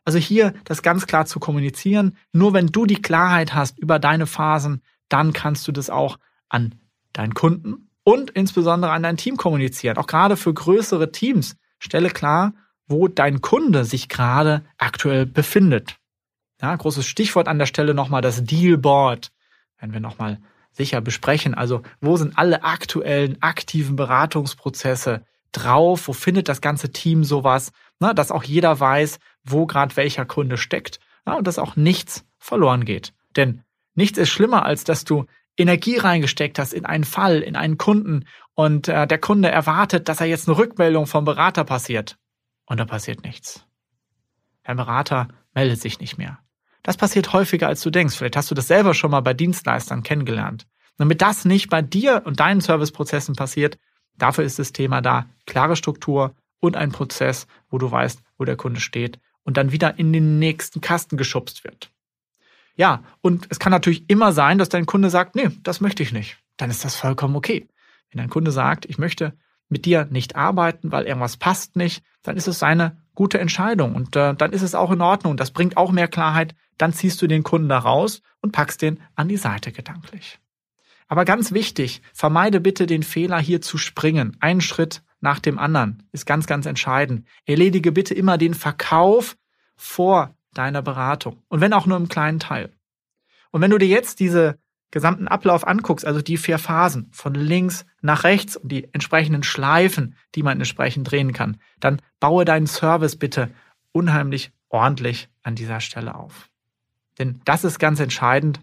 Also 0.04 0.18
hier 0.18 0.54
das 0.66 0.82
ganz 0.82 1.08
klar 1.08 1.26
zu 1.26 1.40
kommunizieren. 1.40 2.18
Nur 2.34 2.54
wenn 2.54 2.68
du 2.68 2.86
die 2.86 3.02
Klarheit 3.02 3.54
hast 3.54 3.80
über 3.80 4.00
deine 4.00 4.28
Phasen, 4.28 4.82
dann 5.10 5.34
kannst 5.34 5.68
du 5.68 5.72
das 5.72 5.90
auch 5.90 6.18
an 6.50 6.76
deinen 7.14 7.34
Kunden 7.34 7.90
und 8.04 8.32
insbesondere 8.32 8.92
an 8.92 9.04
dein 9.04 9.18
Team 9.18 9.38
kommunizieren. 9.38 9.98
Auch 9.98 10.08
gerade 10.08 10.38
für 10.38 10.54
größere 10.54 11.12
Teams. 11.12 11.56
Stelle 11.80 12.10
klar, 12.10 12.54
wo 12.88 13.08
dein 13.08 13.42
Kunde 13.42 13.86
sich 13.86 14.10
gerade 14.10 14.64
aktuell 14.78 15.26
befindet. 15.26 15.98
Ja, 16.62 16.76
großes 16.76 17.06
Stichwort 17.06 17.48
an 17.48 17.58
der 17.58 17.66
Stelle 17.66 17.94
nochmal 17.94 18.22
das 18.22 18.44
Dealboard. 18.44 19.32
Wenn 19.82 19.92
wir 19.92 20.00
nochmal 20.00 20.40
sicher 20.72 21.02
besprechen. 21.02 21.54
Also 21.54 21.82
wo 22.00 22.16
sind 22.16 22.38
alle 22.38 22.64
aktuellen 22.64 23.42
aktiven 23.42 23.96
Beratungsprozesse 23.96 25.26
drauf? 25.52 26.08
Wo 26.08 26.14
findet 26.14 26.48
das 26.48 26.62
ganze 26.62 26.92
Team 26.92 27.24
sowas? 27.24 27.72
Na, 28.00 28.14
dass 28.14 28.32
auch 28.32 28.44
jeder 28.44 28.80
weiß, 28.80 29.20
wo 29.44 29.66
gerade 29.66 29.98
welcher 29.98 30.26
Kunde 30.26 30.58
steckt 30.58 31.00
ja, 31.28 31.34
und 31.34 31.46
dass 31.46 31.60
auch 31.60 31.76
nichts 31.76 32.26
verloren 32.38 32.86
geht. 32.86 33.14
Denn 33.36 33.64
nichts 33.96 34.18
ist 34.18 34.30
schlimmer, 34.30 34.66
als 34.66 34.84
dass 34.84 35.04
du 35.04 35.26
Energie 35.58 35.98
reingesteckt 35.98 36.58
hast 36.60 36.74
in 36.74 36.86
einen 36.86 37.04
Fall, 37.04 37.42
in 37.42 37.56
einen 37.56 37.78
Kunden 37.78 38.26
und 38.56 38.88
äh, 38.88 39.06
der 39.06 39.20
Kunde 39.20 39.50
erwartet, 39.50 40.08
dass 40.08 40.22
er 40.22 40.28
jetzt 40.28 40.48
eine 40.48 40.58
Rückmeldung 40.58 41.08
vom 41.08 41.26
Berater 41.26 41.66
passiert 41.66 42.18
und 42.66 42.80
da 42.80 42.86
passiert 42.86 43.24
nichts. 43.24 43.66
Der 44.66 44.76
Berater 44.76 45.28
meldet 45.54 45.82
sich 45.82 46.00
nicht 46.00 46.18
mehr. 46.18 46.40
Das 46.84 46.98
passiert 46.98 47.34
häufiger, 47.34 47.68
als 47.68 47.82
du 47.82 47.90
denkst. 47.90 48.16
Vielleicht 48.16 48.38
hast 48.38 48.52
du 48.52 48.56
das 48.56 48.68
selber 48.68 48.94
schon 48.94 49.12
mal 49.12 49.22
bei 49.22 49.34
Dienstleistern 49.34 50.04
kennengelernt. 50.04 50.68
Damit 50.98 51.22
das 51.22 51.46
nicht 51.46 51.70
bei 51.70 51.82
dir 51.82 52.24
und 52.26 52.40
deinen 52.40 52.62
Serviceprozessen 52.62 53.36
passiert, 53.36 53.78
dafür 54.18 54.44
ist 54.44 54.60
das 54.60 54.74
Thema 54.74 55.02
da. 55.02 55.26
Klare 55.46 55.76
Struktur 55.76 56.36
und 56.60 56.76
ein 56.76 56.92
Prozess, 56.92 57.48
wo 57.70 57.78
du 57.78 57.90
weißt, 57.90 58.22
wo 58.38 58.46
der 58.46 58.56
Kunde 58.56 58.80
steht 58.80 59.20
und 59.44 59.58
dann 59.58 59.72
wieder 59.72 59.98
in 59.98 60.14
den 60.14 60.40
nächsten 60.40 60.82
Kasten 60.82 61.18
geschubst 61.18 61.64
wird. 61.64 61.92
Ja, 62.76 63.04
und 63.22 63.48
es 63.50 63.60
kann 63.60 63.72
natürlich 63.72 64.10
immer 64.10 64.32
sein, 64.32 64.58
dass 64.58 64.70
dein 64.70 64.86
Kunde 64.86 65.10
sagt, 65.10 65.36
nee, 65.36 65.50
das 65.64 65.82
möchte 65.82 66.04
ich 66.04 66.14
nicht. 66.14 66.38
Dann 66.58 66.70
ist 66.70 66.86
das 66.86 66.96
vollkommen 66.96 67.36
okay. 67.36 67.68
Wenn 68.12 68.20
dein 68.20 68.30
Kunde 68.30 68.52
sagt, 68.52 68.86
ich 68.86 68.98
möchte 68.98 69.34
mit 69.70 69.86
dir 69.86 70.06
nicht 70.06 70.36
arbeiten, 70.36 70.92
weil 70.92 71.06
irgendwas 71.06 71.38
passt 71.38 71.76
nicht, 71.76 72.04
dann 72.24 72.38
ist 72.38 72.48
es 72.48 72.60
seine 72.60 73.01
gute 73.16 73.40
Entscheidung 73.40 73.96
und 73.96 74.16
äh, 74.16 74.34
dann 74.34 74.54
ist 74.54 74.62
es 74.62 74.76
auch 74.76 74.92
in 74.92 75.02
Ordnung. 75.02 75.38
Das 75.38 75.52
bringt 75.52 75.78
auch 75.78 75.92
mehr 75.92 76.08
Klarheit. 76.08 76.56
Dann 76.78 76.94
ziehst 76.94 77.22
du 77.22 77.28
den 77.28 77.44
Kunden 77.44 77.70
da 77.70 77.80
raus 77.80 78.22
und 78.42 78.52
packst 78.52 78.82
den 78.82 79.00
an 79.16 79.28
die 79.28 79.38
Seite 79.38 79.72
gedanklich. 79.72 80.40
Aber 81.08 81.26
ganz 81.26 81.52
wichtig, 81.52 82.02
vermeide 82.14 82.62
bitte 82.62 82.88
den 82.88 83.04
Fehler 83.04 83.40
hier 83.40 83.62
zu 83.62 83.78
springen. 83.78 84.38
Einen 84.40 84.62
Schritt 84.62 85.04
nach 85.20 85.40
dem 85.40 85.60
anderen 85.60 86.08
ist 86.12 86.26
ganz, 86.26 86.48
ganz 86.48 86.66
entscheidend. 86.66 87.28
Erledige 87.46 87.92
bitte 87.92 88.14
immer 88.14 88.38
den 88.38 88.54
Verkauf 88.54 89.38
vor 89.76 90.34
deiner 90.54 90.82
Beratung. 90.82 91.44
Und 91.50 91.62
wenn 91.62 91.74
auch 91.74 91.86
nur 91.86 91.98
im 91.98 92.08
kleinen 92.08 92.40
Teil. 92.40 92.72
Und 93.52 93.62
wenn 93.62 93.72
du 93.72 93.78
dir 93.78 93.88
jetzt 93.88 94.20
diese 94.20 94.58
gesamten 94.92 95.28
Ablauf 95.28 95.66
anguckst, 95.66 96.06
also 96.06 96.22
die 96.22 96.38
vier 96.38 96.60
Phasen 96.60 97.10
von 97.12 97.34
links 97.34 97.86
nach 98.02 98.24
rechts 98.24 98.58
und 98.58 98.72
die 98.72 98.94
entsprechenden 98.94 99.44
Schleifen, 99.44 100.16
die 100.36 100.44
man 100.44 100.60
entsprechend 100.60 101.10
drehen 101.10 101.34
kann, 101.34 101.58
dann 101.80 102.02
baue 102.20 102.46
deinen 102.46 102.68
Service 102.68 103.16
bitte 103.16 103.50
unheimlich 103.94 104.52
ordentlich 104.70 105.30
an 105.44 105.56
dieser 105.56 105.80
Stelle 105.80 106.16
auf. 106.16 106.50
Denn 107.18 107.42
das 107.46 107.64
ist 107.64 107.80
ganz 107.80 108.00
entscheidend, 108.00 108.60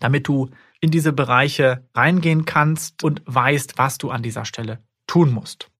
damit 0.00 0.28
du 0.28 0.50
in 0.80 0.90
diese 0.90 1.12
Bereiche 1.12 1.88
reingehen 1.94 2.44
kannst 2.44 3.02
und 3.02 3.22
weißt, 3.26 3.78
was 3.78 3.98
du 3.98 4.10
an 4.10 4.22
dieser 4.22 4.44
Stelle 4.44 4.78
tun 5.06 5.32
musst. 5.32 5.70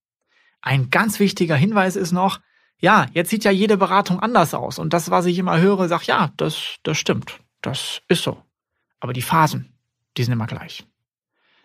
Ein 0.63 0.91
ganz 0.91 1.21
wichtiger 1.21 1.57
Hinweis 1.57 1.97
ist 1.97 2.13
noch, 2.13 2.41
ja, 2.79 3.07
jetzt 3.13 3.31
sieht 3.31 3.45
ja 3.45 3.51
jede 3.51 3.77
Beratung 3.77 4.21
anders 4.21 4.55
aus. 4.55 4.79
Und 4.79 4.93
das, 4.93 5.11
was 5.11 5.27
ich 5.27 5.39
immer 5.39 5.61
höre, 5.61 5.89
sagt, 5.89 6.07
ja, 6.07 6.33
das, 6.37 6.77
das 6.83 6.99
stimmt. 6.99 7.41
Das 7.63 8.03
ist 8.09 8.23
so. 8.23 8.43
Aber 9.01 9.13
die 9.13 9.23
Phasen, 9.23 9.76
die 10.17 10.25
sind 10.25 10.33
immer 10.33 10.47
gleich. 10.47 10.87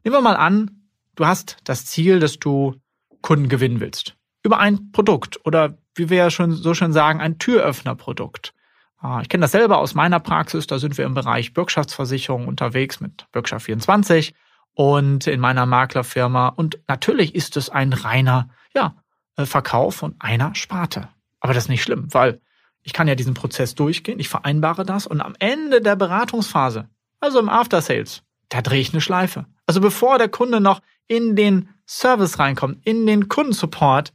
Nehmen 0.03 0.15
wir 0.15 0.21
mal 0.21 0.35
an, 0.35 0.89
du 1.15 1.25
hast 1.25 1.57
das 1.63 1.85
Ziel, 1.85 2.19
dass 2.19 2.39
du 2.39 2.75
Kunden 3.21 3.49
gewinnen 3.49 3.79
willst. 3.79 4.15
Über 4.43 4.59
ein 4.59 4.91
Produkt 4.91 5.45
oder 5.45 5.77
wie 5.95 6.09
wir 6.09 6.17
ja 6.17 6.29
schon 6.31 6.53
so 6.53 6.73
schön 6.73 6.93
sagen, 6.93 7.21
ein 7.21 7.37
Türöffnerprodukt. 7.37 8.53
Ah, 8.97 9.19
ich 9.21 9.29
kenne 9.29 9.41
das 9.41 9.51
selber 9.51 9.79
aus 9.79 9.93
meiner 9.93 10.19
Praxis, 10.19 10.67
da 10.67 10.79
sind 10.79 10.97
wir 10.97 11.05
im 11.05 11.13
Bereich 11.13 11.53
Bürgschaftsversicherung 11.53 12.47
unterwegs 12.47 12.99
mit 12.99 13.25
Bürgschaft 13.31 13.65
24 13.65 14.33
und 14.73 15.27
in 15.27 15.39
meiner 15.39 15.65
Maklerfirma. 15.65 16.49
Und 16.49 16.79
natürlich 16.87 17.35
ist 17.35 17.57
es 17.57 17.69
ein 17.69 17.93
reiner, 17.93 18.49
ja, 18.73 18.95
äh, 19.35 19.45
Verkauf 19.45 19.95
von 19.95 20.15
einer 20.19 20.55
Sparte. 20.55 21.09
Aber 21.39 21.53
das 21.53 21.65
ist 21.65 21.69
nicht 21.69 21.83
schlimm, 21.83 22.13
weil 22.13 22.41
ich 22.83 22.93
kann 22.93 23.07
ja 23.07 23.15
diesen 23.15 23.33
Prozess 23.33 23.75
durchgehen, 23.75 24.19
ich 24.19 24.29
vereinbare 24.29 24.85
das 24.85 25.07
und 25.07 25.21
am 25.21 25.35
Ende 25.39 25.81
der 25.81 25.95
Beratungsphase, 25.95 26.89
also 27.19 27.39
im 27.39 27.49
After 27.49 27.81
Sales, 27.81 28.23
da 28.51 28.61
drehe 28.61 28.81
ich 28.81 28.93
eine 28.93 29.01
Schleife. 29.01 29.45
Also 29.65 29.79
bevor 29.79 30.17
der 30.17 30.29
Kunde 30.29 30.59
noch 30.59 30.81
in 31.07 31.35
den 31.35 31.69
Service 31.87 32.37
reinkommt, 32.37 32.85
in 32.85 33.07
den 33.07 33.29
Kundensupport, 33.29 34.13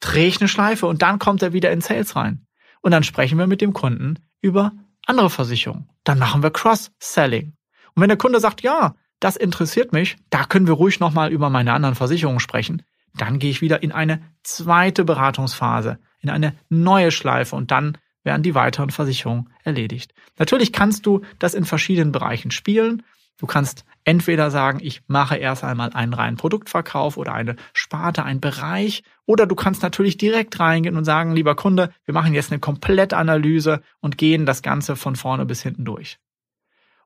drehe 0.00 0.26
ich 0.26 0.40
eine 0.40 0.48
Schleife 0.48 0.86
und 0.86 1.02
dann 1.02 1.18
kommt 1.18 1.42
er 1.42 1.52
wieder 1.52 1.70
in 1.70 1.80
Sales 1.80 2.16
rein. 2.16 2.46
Und 2.82 2.90
dann 2.90 3.04
sprechen 3.04 3.38
wir 3.38 3.46
mit 3.46 3.60
dem 3.60 3.72
Kunden 3.72 4.18
über 4.40 4.72
andere 5.06 5.30
Versicherungen. 5.30 5.88
Dann 6.04 6.18
machen 6.18 6.42
wir 6.42 6.50
Cross-Selling. 6.50 7.54
Und 7.94 8.02
wenn 8.02 8.08
der 8.08 8.18
Kunde 8.18 8.40
sagt, 8.40 8.62
ja, 8.62 8.96
das 9.20 9.36
interessiert 9.36 9.92
mich, 9.92 10.16
da 10.30 10.44
können 10.44 10.66
wir 10.66 10.74
ruhig 10.74 11.00
nochmal 11.00 11.32
über 11.32 11.48
meine 11.48 11.72
anderen 11.72 11.94
Versicherungen 11.94 12.40
sprechen, 12.40 12.82
dann 13.14 13.38
gehe 13.38 13.50
ich 13.50 13.62
wieder 13.62 13.82
in 13.82 13.92
eine 13.92 14.20
zweite 14.42 15.04
Beratungsphase, 15.04 15.98
in 16.20 16.28
eine 16.28 16.54
neue 16.68 17.12
Schleife 17.12 17.56
und 17.56 17.70
dann 17.70 17.96
werden 18.24 18.42
die 18.42 18.54
weiteren 18.54 18.90
Versicherungen 18.90 19.48
erledigt. 19.62 20.12
Natürlich 20.38 20.72
kannst 20.72 21.06
du 21.06 21.22
das 21.38 21.54
in 21.54 21.64
verschiedenen 21.64 22.12
Bereichen 22.12 22.50
spielen. 22.50 23.04
Du 23.38 23.46
kannst 23.46 23.84
entweder 24.04 24.50
sagen, 24.50 24.78
ich 24.82 25.02
mache 25.08 25.36
erst 25.36 25.62
einmal 25.62 25.90
einen 25.92 26.14
reinen 26.14 26.36
Produktverkauf 26.36 27.16
oder 27.16 27.34
eine 27.34 27.56
Sparte, 27.74 28.24
einen 28.24 28.40
Bereich, 28.40 29.02
oder 29.26 29.46
du 29.46 29.54
kannst 29.54 29.82
natürlich 29.82 30.16
direkt 30.16 30.58
reingehen 30.58 30.96
und 30.96 31.04
sagen, 31.04 31.34
lieber 31.34 31.54
Kunde, 31.54 31.92
wir 32.04 32.14
machen 32.14 32.32
jetzt 32.32 32.50
eine 32.50 32.60
Komplettanalyse 32.60 33.82
und 34.00 34.16
gehen 34.16 34.46
das 34.46 34.62
Ganze 34.62 34.96
von 34.96 35.16
vorne 35.16 35.44
bis 35.44 35.62
hinten 35.62 35.84
durch. 35.84 36.18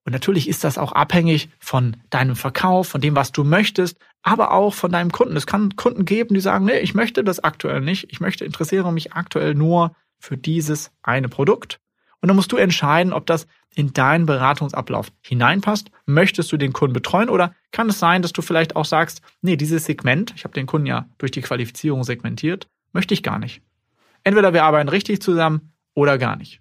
Und 0.04 0.12
natürlich 0.12 0.48
ist 0.48 0.64
das 0.64 0.78
auch 0.78 0.92
abhängig 0.92 1.50
von 1.58 1.96
deinem 2.10 2.36
Verkauf, 2.36 2.88
von 2.88 3.00
dem, 3.00 3.16
was 3.16 3.32
du 3.32 3.44
möchtest, 3.44 3.98
aber 4.22 4.52
auch 4.52 4.72
von 4.72 4.92
deinem 4.92 5.12
Kunden. 5.12 5.36
Es 5.36 5.46
kann 5.46 5.76
Kunden 5.76 6.04
geben, 6.04 6.34
die 6.34 6.40
sagen, 6.40 6.64
nee, 6.66 6.78
ich 6.78 6.94
möchte 6.94 7.24
das 7.24 7.42
aktuell 7.42 7.80
nicht. 7.80 8.10
Ich 8.10 8.20
möchte, 8.20 8.44
interessiere 8.44 8.92
mich 8.92 9.12
aktuell 9.12 9.54
nur 9.54 9.94
für 10.18 10.36
dieses 10.36 10.92
eine 11.02 11.28
Produkt. 11.28 11.79
Und 12.20 12.28
dann 12.28 12.36
musst 12.36 12.52
du 12.52 12.56
entscheiden, 12.56 13.12
ob 13.12 13.26
das 13.26 13.46
in 13.74 13.92
deinen 13.92 14.26
Beratungsablauf 14.26 15.12
hineinpasst. 15.22 15.90
Möchtest 16.06 16.52
du 16.52 16.56
den 16.56 16.72
Kunden 16.72 16.92
betreuen 16.92 17.28
oder 17.28 17.54
kann 17.72 17.88
es 17.88 17.98
sein, 17.98 18.22
dass 18.22 18.32
du 18.32 18.42
vielleicht 18.42 18.76
auch 18.76 18.84
sagst, 18.84 19.22
nee, 19.42 19.56
dieses 19.56 19.84
Segment, 19.84 20.32
ich 20.36 20.44
habe 20.44 20.54
den 20.54 20.66
Kunden 20.66 20.86
ja 20.86 21.08
durch 21.18 21.30
die 21.30 21.40
Qualifizierung 21.40 22.04
segmentiert, 22.04 22.68
möchte 22.92 23.14
ich 23.14 23.22
gar 23.22 23.38
nicht. 23.38 23.62
Entweder 24.22 24.52
wir 24.52 24.64
arbeiten 24.64 24.88
richtig 24.88 25.22
zusammen 25.22 25.72
oder 25.94 26.18
gar 26.18 26.36
nicht. 26.36 26.60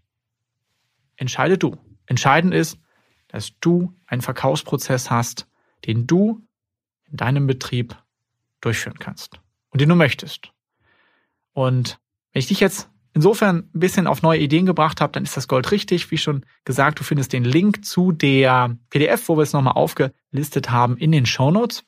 Entscheide 1.17 1.57
du. 1.57 1.77
Entscheidend 2.05 2.53
ist, 2.53 2.79
dass 3.27 3.51
du 3.59 3.93
einen 4.05 4.21
Verkaufsprozess 4.21 5.11
hast, 5.11 5.47
den 5.85 6.07
du 6.07 6.41
in 7.11 7.17
deinem 7.17 7.47
Betrieb 7.47 7.95
durchführen 8.61 8.99
kannst 8.99 9.39
und 9.69 9.81
den 9.81 9.89
du 9.89 9.95
möchtest. 9.95 10.51
Und 11.53 11.99
wenn 12.31 12.39
ich 12.39 12.47
dich 12.47 12.59
jetzt 12.59 12.89
insofern 13.19 13.69
ein 13.75 13.79
bisschen 13.79 14.07
auf 14.07 14.21
neue 14.21 14.39
Ideen 14.39 14.65
gebracht 14.65 15.01
habe, 15.01 15.11
dann 15.11 15.23
ist 15.23 15.35
das 15.35 15.49
Gold 15.49 15.71
richtig. 15.71 16.09
Wie 16.09 16.17
schon 16.17 16.45
gesagt, 16.63 17.01
du 17.01 17.03
findest 17.03 17.33
den 17.33 17.43
Link 17.43 17.83
zu 17.83 18.13
der 18.13 18.77
PDF, 18.89 19.27
wo 19.27 19.35
wir 19.35 19.43
es 19.43 19.51
nochmal 19.51 19.73
aufgelistet 19.73 20.71
haben, 20.71 20.95
in 20.95 21.11
den 21.11 21.25
Show 21.25 21.51
Notes. 21.51 21.83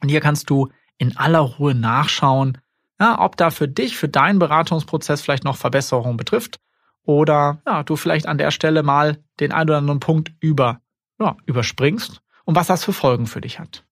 Und 0.00 0.08
hier 0.08 0.22
kannst 0.22 0.48
du 0.48 0.68
in 0.96 1.18
aller 1.18 1.40
Ruhe 1.40 1.74
nachschauen, 1.74 2.56
ja, 2.98 3.20
ob 3.20 3.36
da 3.36 3.50
für 3.50 3.68
dich, 3.68 3.98
für 3.98 4.08
deinen 4.08 4.38
Beratungsprozess 4.38 5.20
vielleicht 5.20 5.44
noch 5.44 5.58
Verbesserungen 5.58 6.16
betrifft 6.16 6.60
oder 7.02 7.60
ja, 7.66 7.82
du 7.82 7.96
vielleicht 7.96 8.26
an 8.26 8.38
der 8.38 8.50
Stelle 8.50 8.82
mal 8.82 9.18
den 9.40 9.52
einen 9.52 9.68
oder 9.68 9.78
anderen 9.78 10.00
Punkt 10.00 10.32
über, 10.40 10.80
ja, 11.20 11.36
überspringst 11.44 12.22
und 12.46 12.56
was 12.56 12.68
das 12.68 12.86
für 12.86 12.94
Folgen 12.94 13.26
für 13.26 13.42
dich 13.42 13.58
hat. 13.60 13.84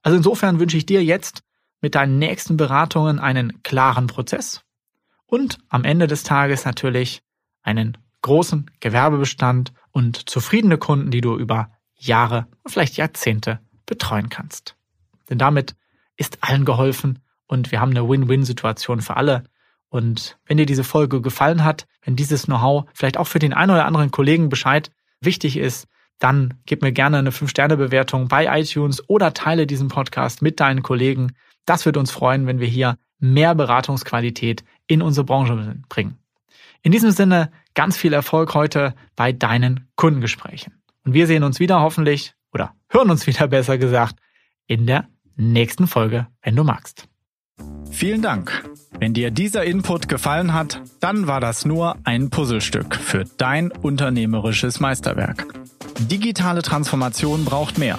Also 0.00 0.16
insofern 0.16 0.60
wünsche 0.60 0.78
ich 0.78 0.86
dir 0.86 1.04
jetzt 1.04 1.42
mit 1.82 1.94
deinen 1.94 2.18
nächsten 2.18 2.56
Beratungen 2.56 3.18
einen 3.18 3.62
klaren 3.62 4.06
Prozess 4.06 4.62
und 5.30 5.58
am 5.68 5.84
Ende 5.84 6.08
des 6.08 6.24
Tages 6.24 6.64
natürlich 6.64 7.22
einen 7.62 7.96
großen 8.22 8.70
Gewerbebestand 8.80 9.72
und 9.92 10.28
zufriedene 10.28 10.76
Kunden, 10.76 11.10
die 11.10 11.20
du 11.20 11.36
über 11.36 11.70
Jahre, 11.94 12.46
vielleicht 12.66 12.96
Jahrzehnte 12.96 13.60
betreuen 13.86 14.28
kannst. 14.28 14.76
Denn 15.28 15.38
damit 15.38 15.74
ist 16.16 16.38
allen 16.42 16.64
geholfen 16.64 17.20
und 17.46 17.70
wir 17.70 17.80
haben 17.80 17.90
eine 17.90 18.08
Win-Win-Situation 18.08 19.00
für 19.00 19.16
alle. 19.16 19.44
Und 19.88 20.38
wenn 20.46 20.56
dir 20.56 20.66
diese 20.66 20.84
Folge 20.84 21.20
gefallen 21.20 21.64
hat, 21.64 21.86
wenn 22.02 22.16
dieses 22.16 22.46
Know-how 22.46 22.86
vielleicht 22.92 23.16
auch 23.16 23.26
für 23.26 23.38
den 23.38 23.52
einen 23.52 23.70
oder 23.70 23.86
anderen 23.86 24.10
Kollegen 24.10 24.48
Bescheid 24.48 24.90
wichtig 25.20 25.56
ist, 25.56 25.86
dann 26.18 26.54
gib 26.66 26.82
mir 26.82 26.92
gerne 26.92 27.18
eine 27.18 27.30
5-Sterne-Bewertung 27.30 28.28
bei 28.28 28.60
iTunes 28.60 29.08
oder 29.08 29.32
teile 29.32 29.66
diesen 29.66 29.88
Podcast 29.88 30.42
mit 30.42 30.60
deinen 30.60 30.82
Kollegen. 30.82 31.32
Das 31.66 31.86
würde 31.86 32.00
uns 32.00 32.10
freuen, 32.10 32.46
wenn 32.46 32.60
wir 32.60 32.68
hier 32.68 32.98
mehr 33.20 33.54
Beratungsqualität 33.54 34.64
in 34.90 35.02
unsere 35.02 35.24
Branche 35.24 35.76
bringen. 35.88 36.18
In 36.82 36.90
diesem 36.92 37.12
Sinne, 37.12 37.50
ganz 37.74 37.96
viel 37.96 38.12
Erfolg 38.12 38.54
heute 38.54 38.94
bei 39.14 39.32
deinen 39.32 39.88
Kundengesprächen. 39.96 40.74
Und 41.04 41.14
wir 41.14 41.26
sehen 41.26 41.44
uns 41.44 41.60
wieder 41.60 41.80
hoffentlich 41.80 42.34
oder 42.52 42.74
hören 42.88 43.10
uns 43.10 43.26
wieder 43.26 43.46
besser 43.46 43.78
gesagt 43.78 44.16
in 44.66 44.86
der 44.86 45.08
nächsten 45.36 45.86
Folge, 45.86 46.26
wenn 46.42 46.56
du 46.56 46.64
magst. 46.64 47.06
Vielen 47.90 48.22
Dank. 48.22 48.64
Wenn 48.98 49.14
dir 49.14 49.30
dieser 49.30 49.64
Input 49.64 50.08
gefallen 50.08 50.52
hat, 50.52 50.82
dann 51.00 51.26
war 51.26 51.40
das 51.40 51.64
nur 51.64 51.96
ein 52.04 52.30
Puzzlestück 52.30 52.96
für 52.96 53.24
dein 53.36 53.70
unternehmerisches 53.70 54.80
Meisterwerk. 54.80 55.46
Digitale 56.00 56.62
Transformation 56.62 57.44
braucht 57.44 57.78
mehr. 57.78 57.98